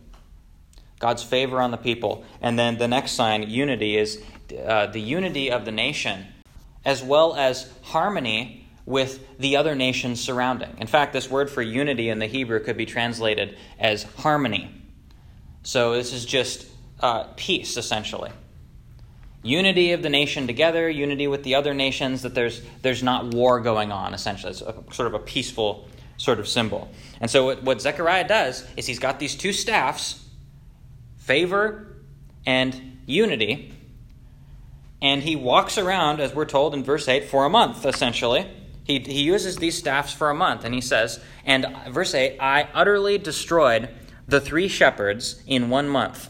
God's 1.00 1.24
favor 1.24 1.60
on 1.60 1.72
the 1.72 1.76
people. 1.76 2.24
And 2.40 2.56
then 2.56 2.78
the 2.78 2.86
next 2.86 3.12
sign, 3.12 3.50
unity, 3.50 3.96
is 3.96 4.22
uh, 4.64 4.86
the 4.86 5.00
unity 5.00 5.50
of 5.50 5.64
the 5.64 5.72
nation, 5.72 6.26
as 6.84 7.02
well 7.02 7.34
as 7.34 7.72
harmony 7.82 8.68
with 8.86 9.38
the 9.38 9.56
other 9.56 9.74
nations 9.74 10.20
surrounding. 10.20 10.76
In 10.78 10.86
fact, 10.86 11.12
this 11.12 11.28
word 11.28 11.50
for 11.50 11.62
unity 11.62 12.08
in 12.08 12.20
the 12.20 12.26
Hebrew 12.26 12.60
could 12.60 12.76
be 12.76 12.86
translated 12.86 13.56
as 13.80 14.04
harmony. 14.04 14.81
So 15.62 15.94
this 15.94 16.12
is 16.12 16.24
just 16.24 16.66
uh, 17.00 17.24
peace, 17.36 17.76
essentially 17.76 18.30
unity 19.42 19.92
of 19.92 20.02
the 20.02 20.08
nation 20.08 20.46
together, 20.46 20.88
unity 20.88 21.26
with 21.26 21.42
the 21.42 21.56
other 21.56 21.74
nations, 21.74 22.22
that 22.22 22.34
there's, 22.34 22.62
there's 22.82 23.02
not 23.02 23.34
war 23.34 23.60
going 23.60 23.90
on, 23.90 24.14
essentially. 24.14 24.52
It's 24.52 24.62
a, 24.62 24.74
sort 24.92 25.08
of 25.08 25.14
a 25.14 25.18
peaceful 25.18 25.88
sort 26.16 26.38
of 26.38 26.48
symbol. 26.48 26.90
And 27.20 27.30
so, 27.30 27.46
what, 27.46 27.62
what 27.62 27.80
Zechariah 27.80 28.28
does 28.28 28.64
is 28.76 28.86
he's 28.86 28.98
got 28.98 29.18
these 29.18 29.34
two 29.34 29.52
staffs 29.52 30.24
favor 31.18 31.96
and 32.46 33.00
unity. 33.06 33.74
And 35.00 35.20
he 35.22 35.34
walks 35.34 35.78
around, 35.78 36.20
as 36.20 36.32
we're 36.32 36.44
told 36.44 36.74
in 36.74 36.84
verse 36.84 37.08
8, 37.08 37.24
for 37.24 37.44
a 37.44 37.50
month, 37.50 37.84
essentially. 37.84 38.48
He, 38.84 39.00
he 39.00 39.22
uses 39.22 39.56
these 39.56 39.76
staffs 39.76 40.12
for 40.12 40.30
a 40.30 40.34
month, 40.34 40.64
and 40.64 40.74
he 40.74 40.80
says, 40.80 41.20
and 41.44 41.66
verse 41.90 42.14
8, 42.14 42.38
I 42.38 42.68
utterly 42.72 43.18
destroyed 43.18 43.88
the 44.26 44.40
three 44.40 44.68
shepherds 44.68 45.42
in 45.46 45.70
one 45.70 45.88
month. 45.88 46.28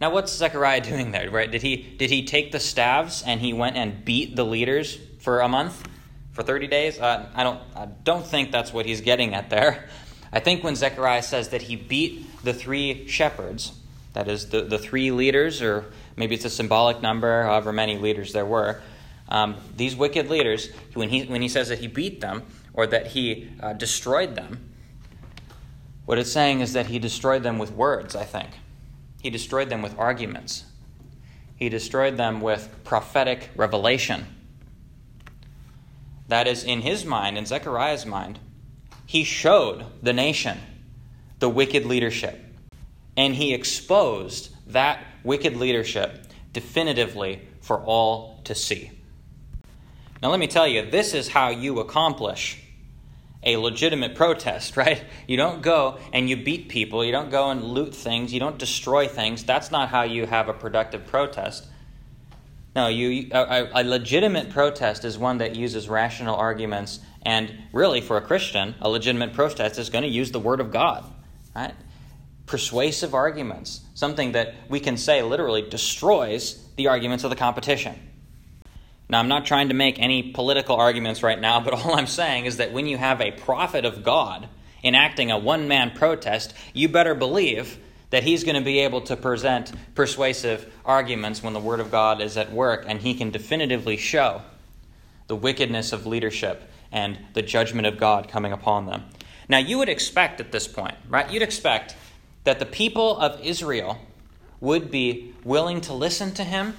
Now, 0.00 0.12
what's 0.12 0.32
Zechariah 0.32 0.80
doing 0.80 1.12
there? 1.12 1.30
Right? 1.30 1.50
Did 1.50 1.62
he 1.62 1.76
did 1.76 2.10
he 2.10 2.24
take 2.24 2.52
the 2.52 2.60
staves 2.60 3.22
and 3.24 3.40
he 3.40 3.52
went 3.52 3.76
and 3.76 4.04
beat 4.04 4.36
the 4.36 4.44
leaders 4.44 4.98
for 5.20 5.40
a 5.40 5.48
month, 5.48 5.86
for 6.32 6.42
thirty 6.42 6.66
days? 6.66 6.98
Uh, 6.98 7.28
I 7.34 7.42
don't 7.42 7.60
I 7.74 7.86
don't 7.86 8.26
think 8.26 8.52
that's 8.52 8.72
what 8.72 8.86
he's 8.86 9.00
getting 9.00 9.34
at 9.34 9.50
there. 9.50 9.88
I 10.32 10.40
think 10.40 10.64
when 10.64 10.74
Zechariah 10.74 11.22
says 11.22 11.50
that 11.50 11.62
he 11.62 11.76
beat 11.76 12.42
the 12.42 12.52
three 12.52 13.06
shepherds, 13.06 13.72
that 14.14 14.26
is 14.26 14.48
the, 14.48 14.62
the 14.62 14.78
three 14.78 15.12
leaders, 15.12 15.62
or 15.62 15.86
maybe 16.16 16.34
it's 16.34 16.44
a 16.44 16.50
symbolic 16.50 17.00
number, 17.00 17.44
however 17.44 17.72
many 17.72 17.96
leaders 17.96 18.32
there 18.32 18.44
were. 18.44 18.82
Um, 19.28 19.56
these 19.76 19.94
wicked 19.96 20.28
leaders, 20.28 20.70
when 20.94 21.08
he 21.08 21.24
when 21.24 21.40
he 21.40 21.48
says 21.48 21.68
that 21.68 21.78
he 21.78 21.86
beat 21.86 22.20
them 22.20 22.42
or 22.74 22.86
that 22.88 23.06
he 23.06 23.48
uh, 23.60 23.72
destroyed 23.74 24.34
them, 24.34 24.73
what 26.06 26.18
it's 26.18 26.32
saying 26.32 26.60
is 26.60 26.72
that 26.74 26.86
he 26.86 26.98
destroyed 26.98 27.42
them 27.42 27.58
with 27.58 27.72
words. 27.72 28.14
I 28.14 28.24
think 28.24 28.50
he 29.22 29.30
destroyed 29.30 29.70
them 29.70 29.80
with 29.80 29.98
arguments. 29.98 30.64
He 31.56 31.68
destroyed 31.68 32.16
them 32.16 32.40
with 32.40 32.68
prophetic 32.84 33.50
revelation. 33.56 34.26
That 36.28 36.46
is, 36.46 36.64
in 36.64 36.82
his 36.82 37.04
mind, 37.04 37.38
in 37.38 37.46
Zechariah's 37.46 38.04
mind, 38.04 38.38
he 39.06 39.24
showed 39.24 39.86
the 40.02 40.12
nation 40.12 40.58
the 41.38 41.48
wicked 41.48 41.86
leadership. 41.86 42.40
And 43.16 43.34
he 43.34 43.54
exposed 43.54 44.50
that 44.66 45.02
wicked 45.22 45.56
leadership 45.56 46.26
definitively 46.52 47.48
for 47.60 47.78
all 47.78 48.40
to 48.44 48.54
see. 48.54 48.90
Now, 50.22 50.30
let 50.30 50.40
me 50.40 50.46
tell 50.46 50.66
you, 50.66 50.90
this 50.90 51.14
is 51.14 51.28
how 51.28 51.50
you 51.50 51.80
accomplish 51.80 52.62
a 53.44 53.56
legitimate 53.56 54.14
protest, 54.14 54.76
right? 54.76 55.04
You 55.26 55.36
don't 55.36 55.62
go 55.62 55.98
and 56.12 56.28
you 56.28 56.36
beat 56.36 56.68
people, 56.68 57.04
you 57.04 57.12
don't 57.12 57.30
go 57.30 57.50
and 57.50 57.62
loot 57.62 57.94
things, 57.94 58.32
you 58.32 58.40
don't 58.40 58.58
destroy 58.58 59.06
things. 59.06 59.44
That's 59.44 59.70
not 59.70 59.90
how 59.90 60.02
you 60.02 60.26
have 60.26 60.48
a 60.48 60.54
productive 60.54 61.06
protest. 61.06 61.66
No, 62.74 62.88
you, 62.88 63.28
a, 63.30 63.68
a 63.72 63.84
legitimate 63.84 64.50
protest 64.50 65.04
is 65.04 65.16
one 65.16 65.38
that 65.38 65.54
uses 65.54 65.88
rational 65.88 66.34
arguments, 66.34 66.98
and 67.22 67.52
really, 67.72 68.00
for 68.00 68.16
a 68.16 68.20
Christian, 68.20 68.74
a 68.80 68.88
legitimate 68.88 69.32
protest 69.32 69.78
is 69.78 69.90
going 69.90 70.02
to 70.02 70.10
use 70.10 70.32
the 70.32 70.40
Word 70.40 70.60
of 70.60 70.72
God, 70.72 71.04
right? 71.54 71.74
Persuasive 72.46 73.14
arguments, 73.14 73.80
something 73.94 74.32
that 74.32 74.54
we 74.68 74.80
can 74.80 74.96
say 74.96 75.22
literally 75.22 75.62
destroys 75.62 76.66
the 76.76 76.88
arguments 76.88 77.22
of 77.22 77.30
the 77.30 77.36
competition. 77.36 77.96
Now, 79.14 79.20
I'm 79.20 79.28
not 79.28 79.46
trying 79.46 79.68
to 79.68 79.74
make 79.74 80.00
any 80.00 80.32
political 80.32 80.74
arguments 80.74 81.22
right 81.22 81.40
now, 81.40 81.60
but 81.60 81.72
all 81.84 81.94
I'm 81.94 82.08
saying 82.08 82.46
is 82.46 82.56
that 82.56 82.72
when 82.72 82.88
you 82.88 82.98
have 82.98 83.20
a 83.20 83.30
prophet 83.30 83.84
of 83.84 84.02
God 84.02 84.48
enacting 84.82 85.30
a 85.30 85.38
one 85.38 85.68
man 85.68 85.92
protest, 85.92 86.52
you 86.72 86.88
better 86.88 87.14
believe 87.14 87.78
that 88.10 88.24
he's 88.24 88.42
going 88.42 88.56
to 88.56 88.60
be 88.60 88.80
able 88.80 89.02
to 89.02 89.14
present 89.14 89.70
persuasive 89.94 90.68
arguments 90.84 91.44
when 91.44 91.52
the 91.52 91.60
Word 91.60 91.78
of 91.78 91.92
God 91.92 92.20
is 92.20 92.36
at 92.36 92.50
work 92.50 92.86
and 92.88 93.02
he 93.02 93.14
can 93.14 93.30
definitively 93.30 93.96
show 93.96 94.42
the 95.28 95.36
wickedness 95.36 95.92
of 95.92 96.06
leadership 96.06 96.68
and 96.90 97.16
the 97.34 97.42
judgment 97.42 97.86
of 97.86 97.96
God 97.96 98.26
coming 98.26 98.50
upon 98.50 98.86
them. 98.86 99.04
Now, 99.48 99.58
you 99.58 99.78
would 99.78 99.88
expect 99.88 100.40
at 100.40 100.50
this 100.50 100.66
point, 100.66 100.96
right? 101.08 101.30
You'd 101.30 101.40
expect 101.40 101.94
that 102.42 102.58
the 102.58 102.66
people 102.66 103.16
of 103.18 103.40
Israel 103.40 103.96
would 104.60 104.90
be 104.90 105.34
willing 105.44 105.80
to 105.82 105.94
listen 105.94 106.34
to 106.34 106.42
him 106.42 106.74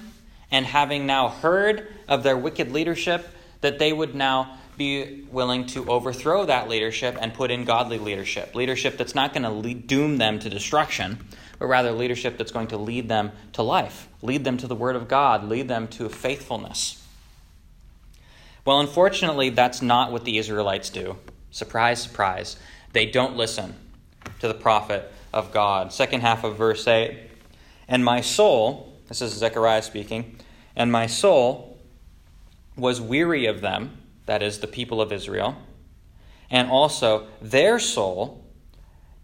and 0.50 0.66
having 0.66 1.06
now 1.06 1.28
heard 1.28 1.88
of 2.08 2.22
their 2.22 2.36
wicked 2.36 2.72
leadership, 2.72 3.28
that 3.60 3.78
they 3.78 3.92
would 3.92 4.14
now 4.14 4.58
be 4.76 5.26
willing 5.30 5.66
to 5.66 5.88
overthrow 5.90 6.44
that 6.44 6.68
leadership 6.68 7.16
and 7.20 7.32
put 7.32 7.50
in 7.50 7.64
godly 7.64 7.98
leadership. 7.98 8.54
Leadership 8.54 8.98
that's 8.98 9.14
not 9.14 9.32
going 9.32 9.42
to 9.42 9.74
doom 9.74 10.18
them 10.18 10.38
to 10.38 10.50
destruction, 10.50 11.18
but 11.58 11.66
rather 11.66 11.92
leadership 11.92 12.36
that's 12.36 12.52
going 12.52 12.66
to 12.68 12.76
lead 12.76 13.08
them 13.08 13.32
to 13.54 13.62
life, 13.62 14.08
lead 14.22 14.44
them 14.44 14.56
to 14.58 14.66
the 14.66 14.74
Word 14.74 14.96
of 14.96 15.08
God, 15.08 15.48
lead 15.48 15.68
them 15.68 15.88
to 15.88 16.08
faithfulness. 16.08 17.02
Well, 18.64 18.80
unfortunately, 18.80 19.50
that's 19.50 19.80
not 19.80 20.12
what 20.12 20.24
the 20.24 20.38
Israelites 20.38 20.90
do. 20.90 21.16
Surprise, 21.50 22.02
surprise. 22.02 22.56
They 22.92 23.06
don't 23.06 23.36
listen 23.36 23.74
to 24.40 24.48
the 24.48 24.54
prophet 24.54 25.10
of 25.32 25.52
God. 25.52 25.92
Second 25.92 26.20
half 26.20 26.44
of 26.44 26.56
verse 26.56 26.86
8 26.86 27.16
And 27.88 28.04
my 28.04 28.20
soul, 28.20 28.95
this 29.08 29.22
is 29.22 29.32
Zechariah 29.32 29.82
speaking, 29.82 30.38
and 30.74 30.90
my 30.90 31.06
soul 31.06 31.78
was 32.76 33.00
weary 33.00 33.46
of 33.46 33.60
them, 33.60 33.98
that 34.26 34.42
is, 34.42 34.58
the 34.58 34.66
people 34.66 35.00
of 35.00 35.12
Israel, 35.12 35.56
and 36.50 36.70
also 36.70 37.26
their 37.40 37.78
soul 37.78 38.44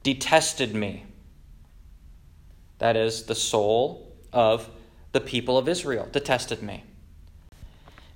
detested 0.03 0.75
me. 0.75 1.05
That 2.79 2.97
is, 2.97 3.25
the 3.25 3.35
soul 3.35 4.13
of 4.33 4.69
the 5.13 5.21
people 5.21 5.59
of 5.59 5.69
Israel 5.69 6.09
detested 6.11 6.63
me. 6.63 6.85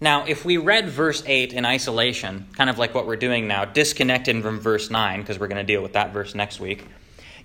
Now, 0.01 0.27
if 0.27 0.45
we 0.45 0.57
read 0.57 0.89
verse 0.89 1.23
8 1.27 1.53
in 1.53 1.65
isolation, 1.65 2.49
kind 2.53 2.69
of 2.69 2.79
like 2.79 2.95
what 2.95 3.07
we're 3.07 3.17
doing 3.17 3.49
now, 3.49 3.65
disconnected 3.65 4.43
from 4.43 4.61
verse 4.61 4.91
9, 4.91 5.21
because 5.21 5.39
we're 5.39 5.49
going 5.49 5.65
to 5.65 5.73
deal 5.73 5.83
with 5.83 5.95
that 5.95 6.13
verse 6.13 6.35
next 6.35 6.61
week, 6.61 6.85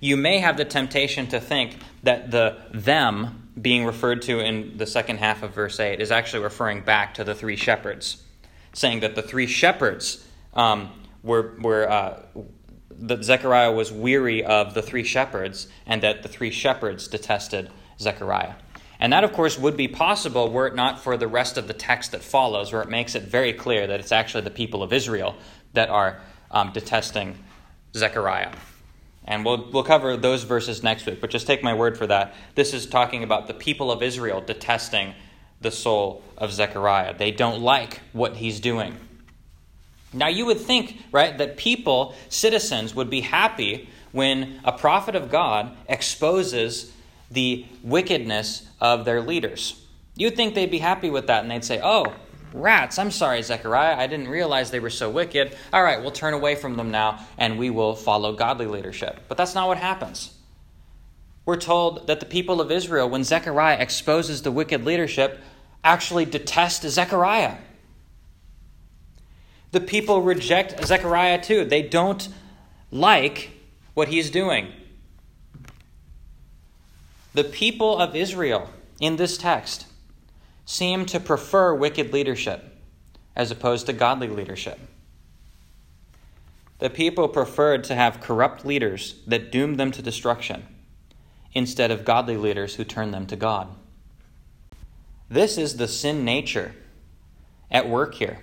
you 0.00 0.16
may 0.16 0.38
have 0.38 0.56
the 0.56 0.64
temptation 0.64 1.28
to 1.28 1.40
think 1.40 1.76
that 2.02 2.30
the 2.30 2.58
them 2.72 3.41
being 3.60 3.84
referred 3.84 4.22
to 4.22 4.40
in 4.40 4.76
the 4.76 4.86
second 4.86 5.18
half 5.18 5.42
of 5.42 5.54
verse 5.54 5.78
8 5.78 6.00
is 6.00 6.10
actually 6.10 6.42
referring 6.42 6.80
back 6.80 7.14
to 7.14 7.24
the 7.24 7.34
three 7.34 7.56
shepherds, 7.56 8.22
saying 8.72 9.00
that 9.00 9.14
the 9.14 9.22
three 9.22 9.46
shepherds 9.46 10.26
um, 10.54 10.90
were, 11.22 11.54
were 11.60 11.88
uh, 11.88 12.22
that 12.90 13.24
Zechariah 13.24 13.72
was 13.72 13.92
weary 13.92 14.44
of 14.44 14.74
the 14.74 14.82
three 14.82 15.04
shepherds, 15.04 15.68
and 15.86 16.02
that 16.02 16.22
the 16.22 16.28
three 16.28 16.50
shepherds 16.50 17.08
detested 17.08 17.70
Zechariah. 17.98 18.54
And 19.00 19.12
that, 19.12 19.24
of 19.24 19.32
course, 19.32 19.58
would 19.58 19.76
be 19.76 19.88
possible 19.88 20.50
were 20.50 20.68
it 20.68 20.76
not 20.76 21.00
for 21.02 21.16
the 21.16 21.26
rest 21.26 21.58
of 21.58 21.66
the 21.66 21.74
text 21.74 22.12
that 22.12 22.22
follows, 22.22 22.72
where 22.72 22.82
it 22.82 22.88
makes 22.88 23.14
it 23.14 23.24
very 23.24 23.52
clear 23.52 23.86
that 23.86 23.98
it's 23.98 24.12
actually 24.12 24.44
the 24.44 24.50
people 24.50 24.82
of 24.82 24.92
Israel 24.92 25.34
that 25.72 25.90
are 25.90 26.20
um, 26.52 26.70
detesting 26.72 27.36
Zechariah. 27.94 28.52
And 29.24 29.44
we'll, 29.44 29.70
we'll 29.70 29.84
cover 29.84 30.16
those 30.16 30.42
verses 30.42 30.82
next 30.82 31.06
week, 31.06 31.20
but 31.20 31.30
just 31.30 31.46
take 31.46 31.62
my 31.62 31.74
word 31.74 31.96
for 31.96 32.06
that. 32.08 32.34
This 32.54 32.74
is 32.74 32.86
talking 32.86 33.22
about 33.22 33.46
the 33.46 33.54
people 33.54 33.92
of 33.92 34.02
Israel 34.02 34.40
detesting 34.40 35.14
the 35.60 35.70
soul 35.70 36.22
of 36.36 36.52
Zechariah. 36.52 37.16
They 37.16 37.30
don't 37.30 37.62
like 37.62 38.00
what 38.12 38.36
he's 38.36 38.58
doing. 38.58 38.96
Now, 40.12 40.28
you 40.28 40.44
would 40.46 40.60
think, 40.60 40.98
right, 41.10 41.38
that 41.38 41.56
people, 41.56 42.14
citizens, 42.28 42.94
would 42.94 43.08
be 43.08 43.20
happy 43.22 43.88
when 44.10 44.60
a 44.64 44.72
prophet 44.72 45.14
of 45.14 45.30
God 45.30 45.74
exposes 45.88 46.92
the 47.30 47.64
wickedness 47.82 48.66
of 48.80 49.04
their 49.04 49.22
leaders. 49.22 49.80
You'd 50.14 50.36
think 50.36 50.54
they'd 50.54 50.70
be 50.70 50.78
happy 50.78 51.08
with 51.08 51.28
that 51.28 51.42
and 51.42 51.50
they'd 51.50 51.64
say, 51.64 51.80
Oh, 51.82 52.12
rats, 52.54 52.98
I'm 52.98 53.10
sorry, 53.10 53.42
Zechariah. 53.42 53.96
I 53.96 54.06
didn't 54.06 54.28
realize 54.28 54.70
they 54.70 54.80
were 54.80 54.90
so 54.90 55.10
wicked. 55.10 55.56
All 55.72 55.82
right, 55.82 56.00
we'll 56.00 56.10
turn 56.10 56.34
away 56.34 56.54
from 56.54 56.76
them 56.76 56.90
now 56.90 57.26
and 57.38 57.58
we 57.58 57.70
will 57.70 57.94
follow 57.94 58.32
godly 58.34 58.66
leadership. 58.66 59.20
But 59.28 59.36
that's 59.36 59.54
not 59.54 59.68
what 59.68 59.78
happens. 59.78 60.32
We're 61.44 61.56
told 61.56 62.06
that 62.06 62.20
the 62.20 62.26
people 62.26 62.60
of 62.60 62.70
Israel, 62.70 63.08
when 63.08 63.24
Zechariah 63.24 63.78
exposes 63.78 64.42
the 64.42 64.52
wicked 64.52 64.84
leadership, 64.84 65.40
actually 65.82 66.24
detest 66.24 66.82
Zechariah. 66.82 67.56
The 69.72 69.80
people 69.80 70.22
reject 70.22 70.84
Zechariah 70.84 71.42
too. 71.42 71.64
They 71.64 71.82
don't 71.82 72.28
like 72.90 73.50
what 73.94 74.08
he's 74.08 74.30
doing. 74.30 74.72
The 77.34 77.44
people 77.44 77.98
of 77.98 78.14
Israel 78.14 78.68
in 79.00 79.16
this 79.16 79.38
text 79.38 79.86
seem 80.72 81.04
to 81.04 81.20
prefer 81.20 81.74
wicked 81.74 82.14
leadership 82.14 82.64
as 83.36 83.50
opposed 83.50 83.84
to 83.84 83.92
godly 83.92 84.26
leadership. 84.26 84.80
The 86.78 86.88
people 86.88 87.28
preferred 87.28 87.84
to 87.84 87.94
have 87.94 88.22
corrupt 88.22 88.64
leaders 88.64 89.16
that 89.26 89.52
doomed 89.52 89.78
them 89.78 89.90
to 89.92 90.00
destruction 90.00 90.66
instead 91.52 91.90
of 91.90 92.06
godly 92.06 92.38
leaders 92.38 92.76
who 92.76 92.84
turned 92.84 93.12
them 93.12 93.26
to 93.26 93.36
God. 93.36 93.68
This 95.28 95.58
is 95.58 95.76
the 95.76 95.86
sin 95.86 96.24
nature 96.24 96.74
at 97.70 97.86
work 97.86 98.14
here. 98.14 98.38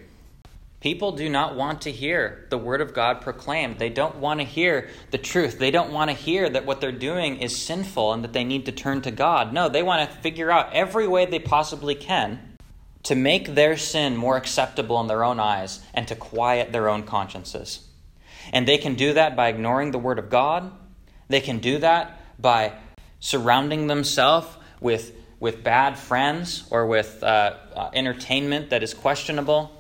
People 0.80 1.12
do 1.12 1.28
not 1.28 1.58
want 1.58 1.82
to 1.82 1.92
hear 1.92 2.46
the 2.50 2.58
Word 2.58 2.80
of 2.80 2.94
God 2.94 3.20
proclaimed. 3.20 3.80
They 3.80 3.90
don't 3.90 4.16
want 4.16 4.40
to 4.40 4.46
hear 4.46 4.90
the 5.12 5.18
truth. 5.18 5.60
They 5.60 5.72
don't 5.72 5.92
want 5.92 6.10
to 6.10 6.16
hear 6.16 6.50
that 6.50 6.66
what 6.66 6.80
they're 6.80 6.94
doing 6.94 7.40
is 7.40 7.62
sinful 7.62 8.14
and 8.14 8.24
that 8.24 8.32
they 8.32 8.46
need 8.46 8.66
to 8.68 8.72
turn 8.72 9.02
to 9.02 9.12
God. 9.12 9.52
No, 9.52 9.68
they 9.68 9.84
want 9.84 10.10
to 10.10 10.18
figure 10.18 10.50
out 10.50 10.72
every 10.72 11.06
way 11.06 11.26
they 11.26 11.40
possibly 11.40 11.96
can 11.96 12.58
to 13.04 13.16
make 13.16 13.56
their 13.56 13.76
sin 13.76 14.16
more 14.16 14.38
acceptable 14.38 15.02
in 15.02 15.08
their 15.08 15.24
own 15.24 15.40
eyes 15.40 15.82
and 15.94 16.08
to 16.08 16.16
quiet 16.16 16.72
their 16.72 16.88
own 16.88 17.04
consciences. 17.04 17.86
And 18.54 18.66
they 18.66 18.78
can 18.78 18.96
do 18.96 19.14
that 19.14 19.36
by 19.36 19.50
ignoring 19.50 19.92
the 19.92 20.00
Word 20.00 20.18
of 20.18 20.30
God. 20.30 20.72
They 21.28 21.42
can 21.42 21.60
do 21.60 21.80
that 21.80 22.22
by 22.42 22.74
surrounding 23.20 23.88
themselves 23.88 24.48
with, 24.80 25.14
with 25.42 25.62
bad 25.62 26.00
friends 26.00 26.66
or 26.72 26.88
with 26.88 27.22
uh, 27.22 27.58
uh, 27.76 27.90
entertainment 27.94 28.70
that 28.70 28.82
is 28.82 28.94
questionable 28.94 29.76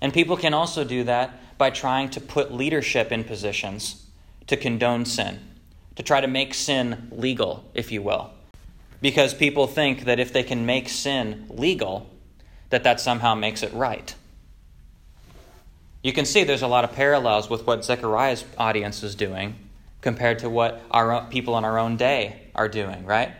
and 0.00 0.12
people 0.12 0.36
can 0.36 0.54
also 0.54 0.84
do 0.84 1.04
that 1.04 1.58
by 1.58 1.70
trying 1.70 2.08
to 2.10 2.20
put 2.20 2.52
leadership 2.52 3.10
in 3.10 3.24
positions 3.24 4.06
to 4.46 4.56
condone 4.56 5.04
sin, 5.04 5.40
to 5.96 6.02
try 6.02 6.20
to 6.20 6.28
make 6.28 6.54
sin 6.54 7.08
legal, 7.10 7.64
if 7.74 7.90
you 7.90 8.02
will. 8.02 8.30
Because 9.00 9.34
people 9.34 9.66
think 9.66 10.04
that 10.04 10.18
if 10.18 10.32
they 10.32 10.42
can 10.42 10.66
make 10.66 10.88
sin 10.88 11.46
legal, 11.50 12.10
that 12.70 12.84
that 12.84 13.00
somehow 13.00 13.34
makes 13.34 13.62
it 13.62 13.72
right. 13.72 14.14
You 16.02 16.12
can 16.12 16.24
see 16.24 16.44
there's 16.44 16.62
a 16.62 16.68
lot 16.68 16.84
of 16.84 16.92
parallels 16.92 17.50
with 17.50 17.66
what 17.66 17.84
Zechariah's 17.84 18.44
audience 18.56 19.02
is 19.02 19.14
doing 19.14 19.56
compared 20.00 20.38
to 20.40 20.50
what 20.50 20.80
our 20.90 21.26
people 21.26 21.58
in 21.58 21.64
our 21.64 21.78
own 21.78 21.96
day 21.96 22.50
are 22.54 22.68
doing, 22.68 23.04
right? 23.04 23.32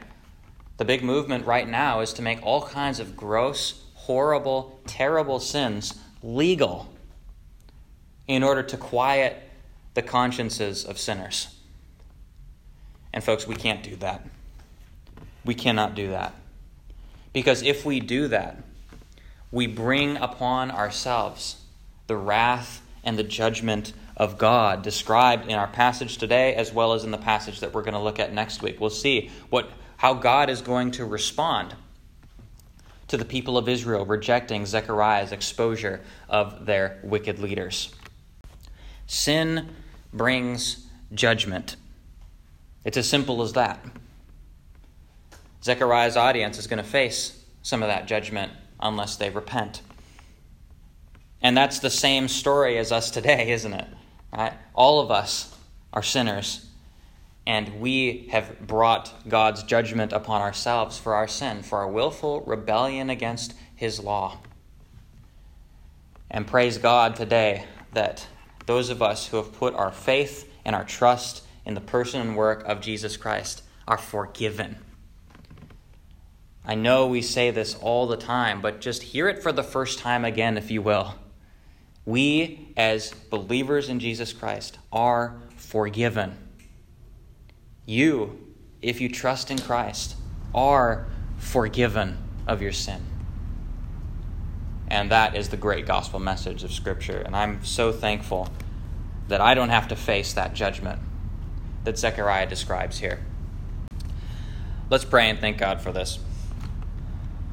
The 0.76 0.84
big 0.84 1.02
movement 1.02 1.46
right 1.46 1.68
now 1.68 2.00
is 2.00 2.12
to 2.14 2.22
make 2.22 2.42
all 2.42 2.62
kinds 2.62 3.00
of 3.00 3.16
gross, 3.16 3.84
horrible, 3.94 4.80
terrible 4.86 5.38
sins 5.40 5.94
legal 6.22 6.88
in 8.26 8.42
order 8.42 8.62
to 8.62 8.76
quiet 8.76 9.42
the 9.94 10.02
consciences 10.02 10.84
of 10.84 10.98
sinners. 10.98 11.54
And, 13.12 13.24
folks, 13.24 13.46
we 13.46 13.54
can't 13.54 13.82
do 13.82 13.96
that. 13.96 14.26
We 15.44 15.54
cannot 15.54 15.94
do 15.94 16.10
that. 16.10 16.34
Because 17.32 17.62
if 17.62 17.84
we 17.84 18.00
do 18.00 18.28
that, 18.28 18.62
we 19.50 19.66
bring 19.66 20.16
upon 20.16 20.70
ourselves 20.70 21.62
the 22.06 22.16
wrath 22.16 22.82
and 23.02 23.18
the 23.18 23.22
judgment 23.22 23.92
of 24.16 24.36
God 24.36 24.82
described 24.82 25.48
in 25.48 25.54
our 25.54 25.68
passage 25.68 26.18
today 26.18 26.54
as 26.54 26.72
well 26.72 26.92
as 26.92 27.04
in 27.04 27.12
the 27.12 27.18
passage 27.18 27.60
that 27.60 27.72
we're 27.72 27.82
going 27.82 27.94
to 27.94 28.00
look 28.00 28.18
at 28.18 28.32
next 28.32 28.62
week. 28.62 28.80
We'll 28.80 28.90
see 28.90 29.30
what 29.48 29.70
how 29.96 30.14
God 30.14 30.48
is 30.48 30.60
going 30.60 30.92
to 30.92 31.04
respond 31.04 31.74
to 33.08 33.16
the 33.16 33.24
people 33.24 33.58
of 33.58 33.68
Israel, 33.68 34.04
rejecting 34.04 34.66
Zechariah's 34.66 35.32
exposure 35.32 36.00
of 36.28 36.66
their 36.66 37.00
wicked 37.02 37.38
leaders. 37.38 37.94
Sin 39.06 39.70
brings 40.12 40.86
judgment. 41.12 41.76
It's 42.84 42.96
as 42.96 43.08
simple 43.08 43.42
as 43.42 43.54
that. 43.54 43.84
Zechariah's 45.62 46.16
audience 46.16 46.58
is 46.58 46.66
going 46.66 46.82
to 46.82 46.88
face 46.88 47.42
some 47.62 47.82
of 47.82 47.88
that 47.88 48.06
judgment 48.06 48.52
unless 48.80 49.16
they 49.16 49.30
repent. 49.30 49.82
And 51.42 51.56
that's 51.56 51.78
the 51.78 51.90
same 51.90 52.28
story 52.28 52.78
as 52.78 52.92
us 52.92 53.10
today, 53.10 53.50
isn't 53.52 53.72
it? 53.72 53.86
All 54.74 55.00
of 55.00 55.10
us 55.10 55.56
are 55.92 56.02
sinners 56.02 56.67
and 57.48 57.80
we 57.80 58.28
have 58.30 58.60
brought 58.66 59.26
God's 59.26 59.62
judgment 59.62 60.12
upon 60.12 60.42
ourselves 60.42 60.98
for 60.98 61.14
our 61.14 61.26
sin, 61.26 61.62
for 61.62 61.78
our 61.78 61.88
willful 61.88 62.42
rebellion 62.42 63.08
against 63.08 63.54
His 63.74 63.98
law. 63.98 64.36
And 66.30 66.46
praise 66.46 66.76
God 66.76 67.16
today 67.16 67.64
that 67.94 68.26
those 68.66 68.90
of 68.90 69.00
us 69.00 69.26
who 69.26 69.38
have 69.38 69.54
put 69.54 69.74
our 69.74 69.90
faith 69.90 70.46
and 70.66 70.76
our 70.76 70.84
trust 70.84 71.42
in 71.64 71.72
the 71.72 71.80
person 71.80 72.20
and 72.20 72.36
work 72.36 72.64
of 72.66 72.82
Jesus 72.82 73.16
Christ 73.16 73.62
are 73.88 73.96
forgiven. 73.96 74.76
I 76.66 76.74
know 76.74 77.06
we 77.06 77.22
say 77.22 77.50
this 77.50 77.74
all 77.76 78.06
the 78.06 78.18
time, 78.18 78.60
but 78.60 78.82
just 78.82 79.02
hear 79.02 79.26
it 79.26 79.42
for 79.42 79.52
the 79.52 79.62
first 79.62 80.00
time 80.00 80.26
again, 80.26 80.58
if 80.58 80.70
you 80.70 80.82
will. 80.82 81.14
We, 82.04 82.68
as 82.76 83.10
believers 83.30 83.88
in 83.88 84.00
Jesus 84.00 84.34
Christ, 84.34 84.76
are 84.92 85.40
forgiven. 85.56 86.47
You, 87.88 88.38
if 88.82 89.00
you 89.00 89.08
trust 89.08 89.50
in 89.50 89.56
Christ, 89.56 90.14
are 90.54 91.06
forgiven 91.38 92.18
of 92.46 92.60
your 92.60 92.70
sin. 92.70 93.02
And 94.88 95.10
that 95.10 95.34
is 95.34 95.48
the 95.48 95.56
great 95.56 95.86
gospel 95.86 96.20
message 96.20 96.62
of 96.64 96.70
Scripture. 96.70 97.22
And 97.24 97.34
I'm 97.34 97.64
so 97.64 97.90
thankful 97.90 98.50
that 99.28 99.40
I 99.40 99.54
don't 99.54 99.70
have 99.70 99.88
to 99.88 99.96
face 99.96 100.34
that 100.34 100.52
judgment 100.52 101.00
that 101.84 101.98
Zechariah 101.98 102.46
describes 102.46 102.98
here. 102.98 103.20
Let's 104.90 105.06
pray 105.06 105.30
and 105.30 105.38
thank 105.38 105.56
God 105.56 105.80
for 105.80 105.90
this. 105.90 106.18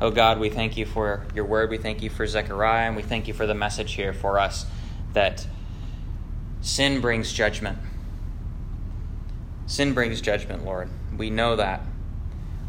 Oh 0.02 0.12
God, 0.12 0.38
we 0.38 0.50
thank 0.50 0.76
you 0.76 0.86
for 0.86 1.26
your 1.34 1.46
word. 1.46 1.70
We 1.70 1.78
thank 1.78 2.04
you 2.04 2.10
for 2.10 2.28
Zechariah, 2.28 2.88
and 2.88 2.98
we 2.98 3.04
thank 3.04 3.30
you 3.30 3.34
for 3.34 3.48
the 3.48 3.56
message 3.56 3.94
here 3.94 4.12
for 4.12 4.38
us 4.38 4.66
that 5.14 5.48
sin 6.60 7.00
brings 7.00 7.32
judgment. 7.32 7.78
Sin 9.68 9.94
brings 9.94 10.22
judgment, 10.22 10.64
Lord. 10.64 10.90
We 11.18 11.30
know 11.30 11.56
that. 11.56 11.82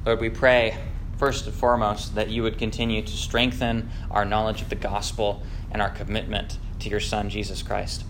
Lord, 0.04 0.20
we 0.20 0.30
pray 0.30 0.78
first 1.18 1.46
and 1.46 1.54
foremost 1.54 2.14
that 2.14 2.30
you 2.30 2.42
would 2.42 2.58
continue 2.58 3.02
to 3.02 3.12
strengthen 3.12 3.90
our 4.10 4.24
knowledge 4.24 4.62
of 4.62 4.70
the 4.70 4.76
gospel 4.76 5.42
and 5.70 5.82
our 5.82 5.90
commitment 5.90 6.58
to 6.80 6.88
your 6.88 7.00
Son, 7.00 7.28
Jesus 7.28 7.62
Christ. 7.62 8.04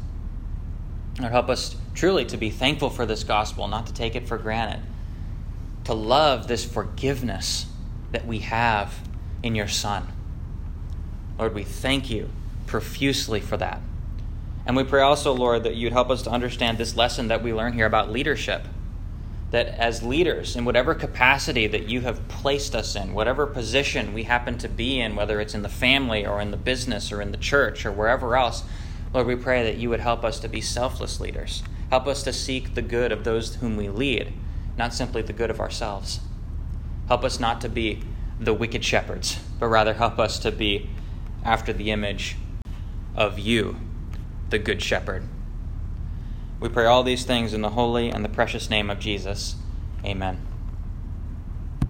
Lord, 1.18 1.32
help 1.32 1.48
us 1.48 1.76
truly 1.94 2.24
to 2.26 2.36
be 2.36 2.50
thankful 2.50 2.90
for 2.90 3.06
this 3.06 3.24
gospel, 3.24 3.66
not 3.66 3.86
to 3.86 3.92
take 3.92 4.14
it 4.14 4.28
for 4.28 4.38
granted, 4.38 4.82
to 5.84 5.94
love 5.94 6.46
this 6.46 6.64
forgiveness 6.64 7.66
that 8.12 8.26
we 8.26 8.40
have 8.40 8.94
in 9.42 9.54
your 9.54 9.68
Son. 9.68 10.06
Lord, 11.38 11.54
we 11.54 11.64
thank 11.64 12.08
you 12.10 12.30
profusely 12.66 13.40
for 13.40 13.56
that. 13.56 13.80
And 14.64 14.76
we 14.76 14.84
pray 14.84 15.02
also, 15.02 15.32
Lord, 15.32 15.64
that 15.64 15.76
you'd 15.76 15.92
help 15.92 16.10
us 16.10 16.22
to 16.22 16.30
understand 16.30 16.76
this 16.76 16.96
lesson 16.96 17.28
that 17.28 17.42
we 17.42 17.52
learn 17.52 17.72
here 17.72 17.86
about 17.86 18.10
leadership 18.10 18.66
that 19.50 19.68
as 19.68 20.02
leaders, 20.02 20.56
in 20.56 20.64
whatever 20.64 20.94
capacity 20.94 21.66
that 21.66 21.88
you 21.88 22.00
have 22.00 22.26
placed 22.28 22.74
us 22.74 22.96
in, 22.96 23.14
whatever 23.14 23.46
position 23.46 24.12
we 24.12 24.24
happen 24.24 24.58
to 24.58 24.68
be 24.68 25.00
in, 25.00 25.14
whether 25.14 25.40
it's 25.40 25.54
in 25.54 25.62
the 25.62 25.68
family 25.68 26.26
or 26.26 26.40
in 26.40 26.50
the 26.50 26.56
business 26.56 27.12
or 27.12 27.22
in 27.22 27.30
the 27.30 27.36
church 27.36 27.86
or 27.86 27.92
wherever 27.92 28.36
else, 28.36 28.64
Lord, 29.14 29.26
we 29.26 29.36
pray 29.36 29.62
that 29.62 29.76
you 29.76 29.88
would 29.88 30.00
help 30.00 30.24
us 30.24 30.40
to 30.40 30.48
be 30.48 30.60
selfless 30.60 31.20
leaders. 31.20 31.62
Help 31.90 32.06
us 32.06 32.22
to 32.24 32.32
seek 32.32 32.74
the 32.74 32.82
good 32.82 33.12
of 33.12 33.24
those 33.24 33.54
whom 33.56 33.76
we 33.76 33.88
lead, 33.88 34.32
not 34.76 34.92
simply 34.92 35.22
the 35.22 35.32
good 35.32 35.50
of 35.50 35.60
ourselves. 35.60 36.20
Help 37.06 37.22
us 37.24 37.38
not 37.38 37.60
to 37.60 37.68
be 37.68 38.02
the 38.40 38.52
wicked 38.52 38.84
shepherds, 38.84 39.38
but 39.60 39.68
rather 39.68 39.94
help 39.94 40.18
us 40.18 40.38
to 40.40 40.50
be 40.50 40.90
after 41.44 41.72
the 41.72 41.92
image 41.92 42.36
of 43.14 43.38
you, 43.38 43.76
the 44.50 44.58
Good 44.58 44.82
Shepherd. 44.82 45.22
We 46.58 46.68
pray 46.68 46.86
all 46.86 47.02
these 47.02 47.24
things 47.24 47.52
in 47.52 47.60
the 47.60 47.70
holy 47.70 48.10
and 48.10 48.24
the 48.24 48.28
precious 48.28 48.70
name 48.70 48.90
of 48.90 48.98
Jesus. 48.98 49.56
Amen. 50.04 50.55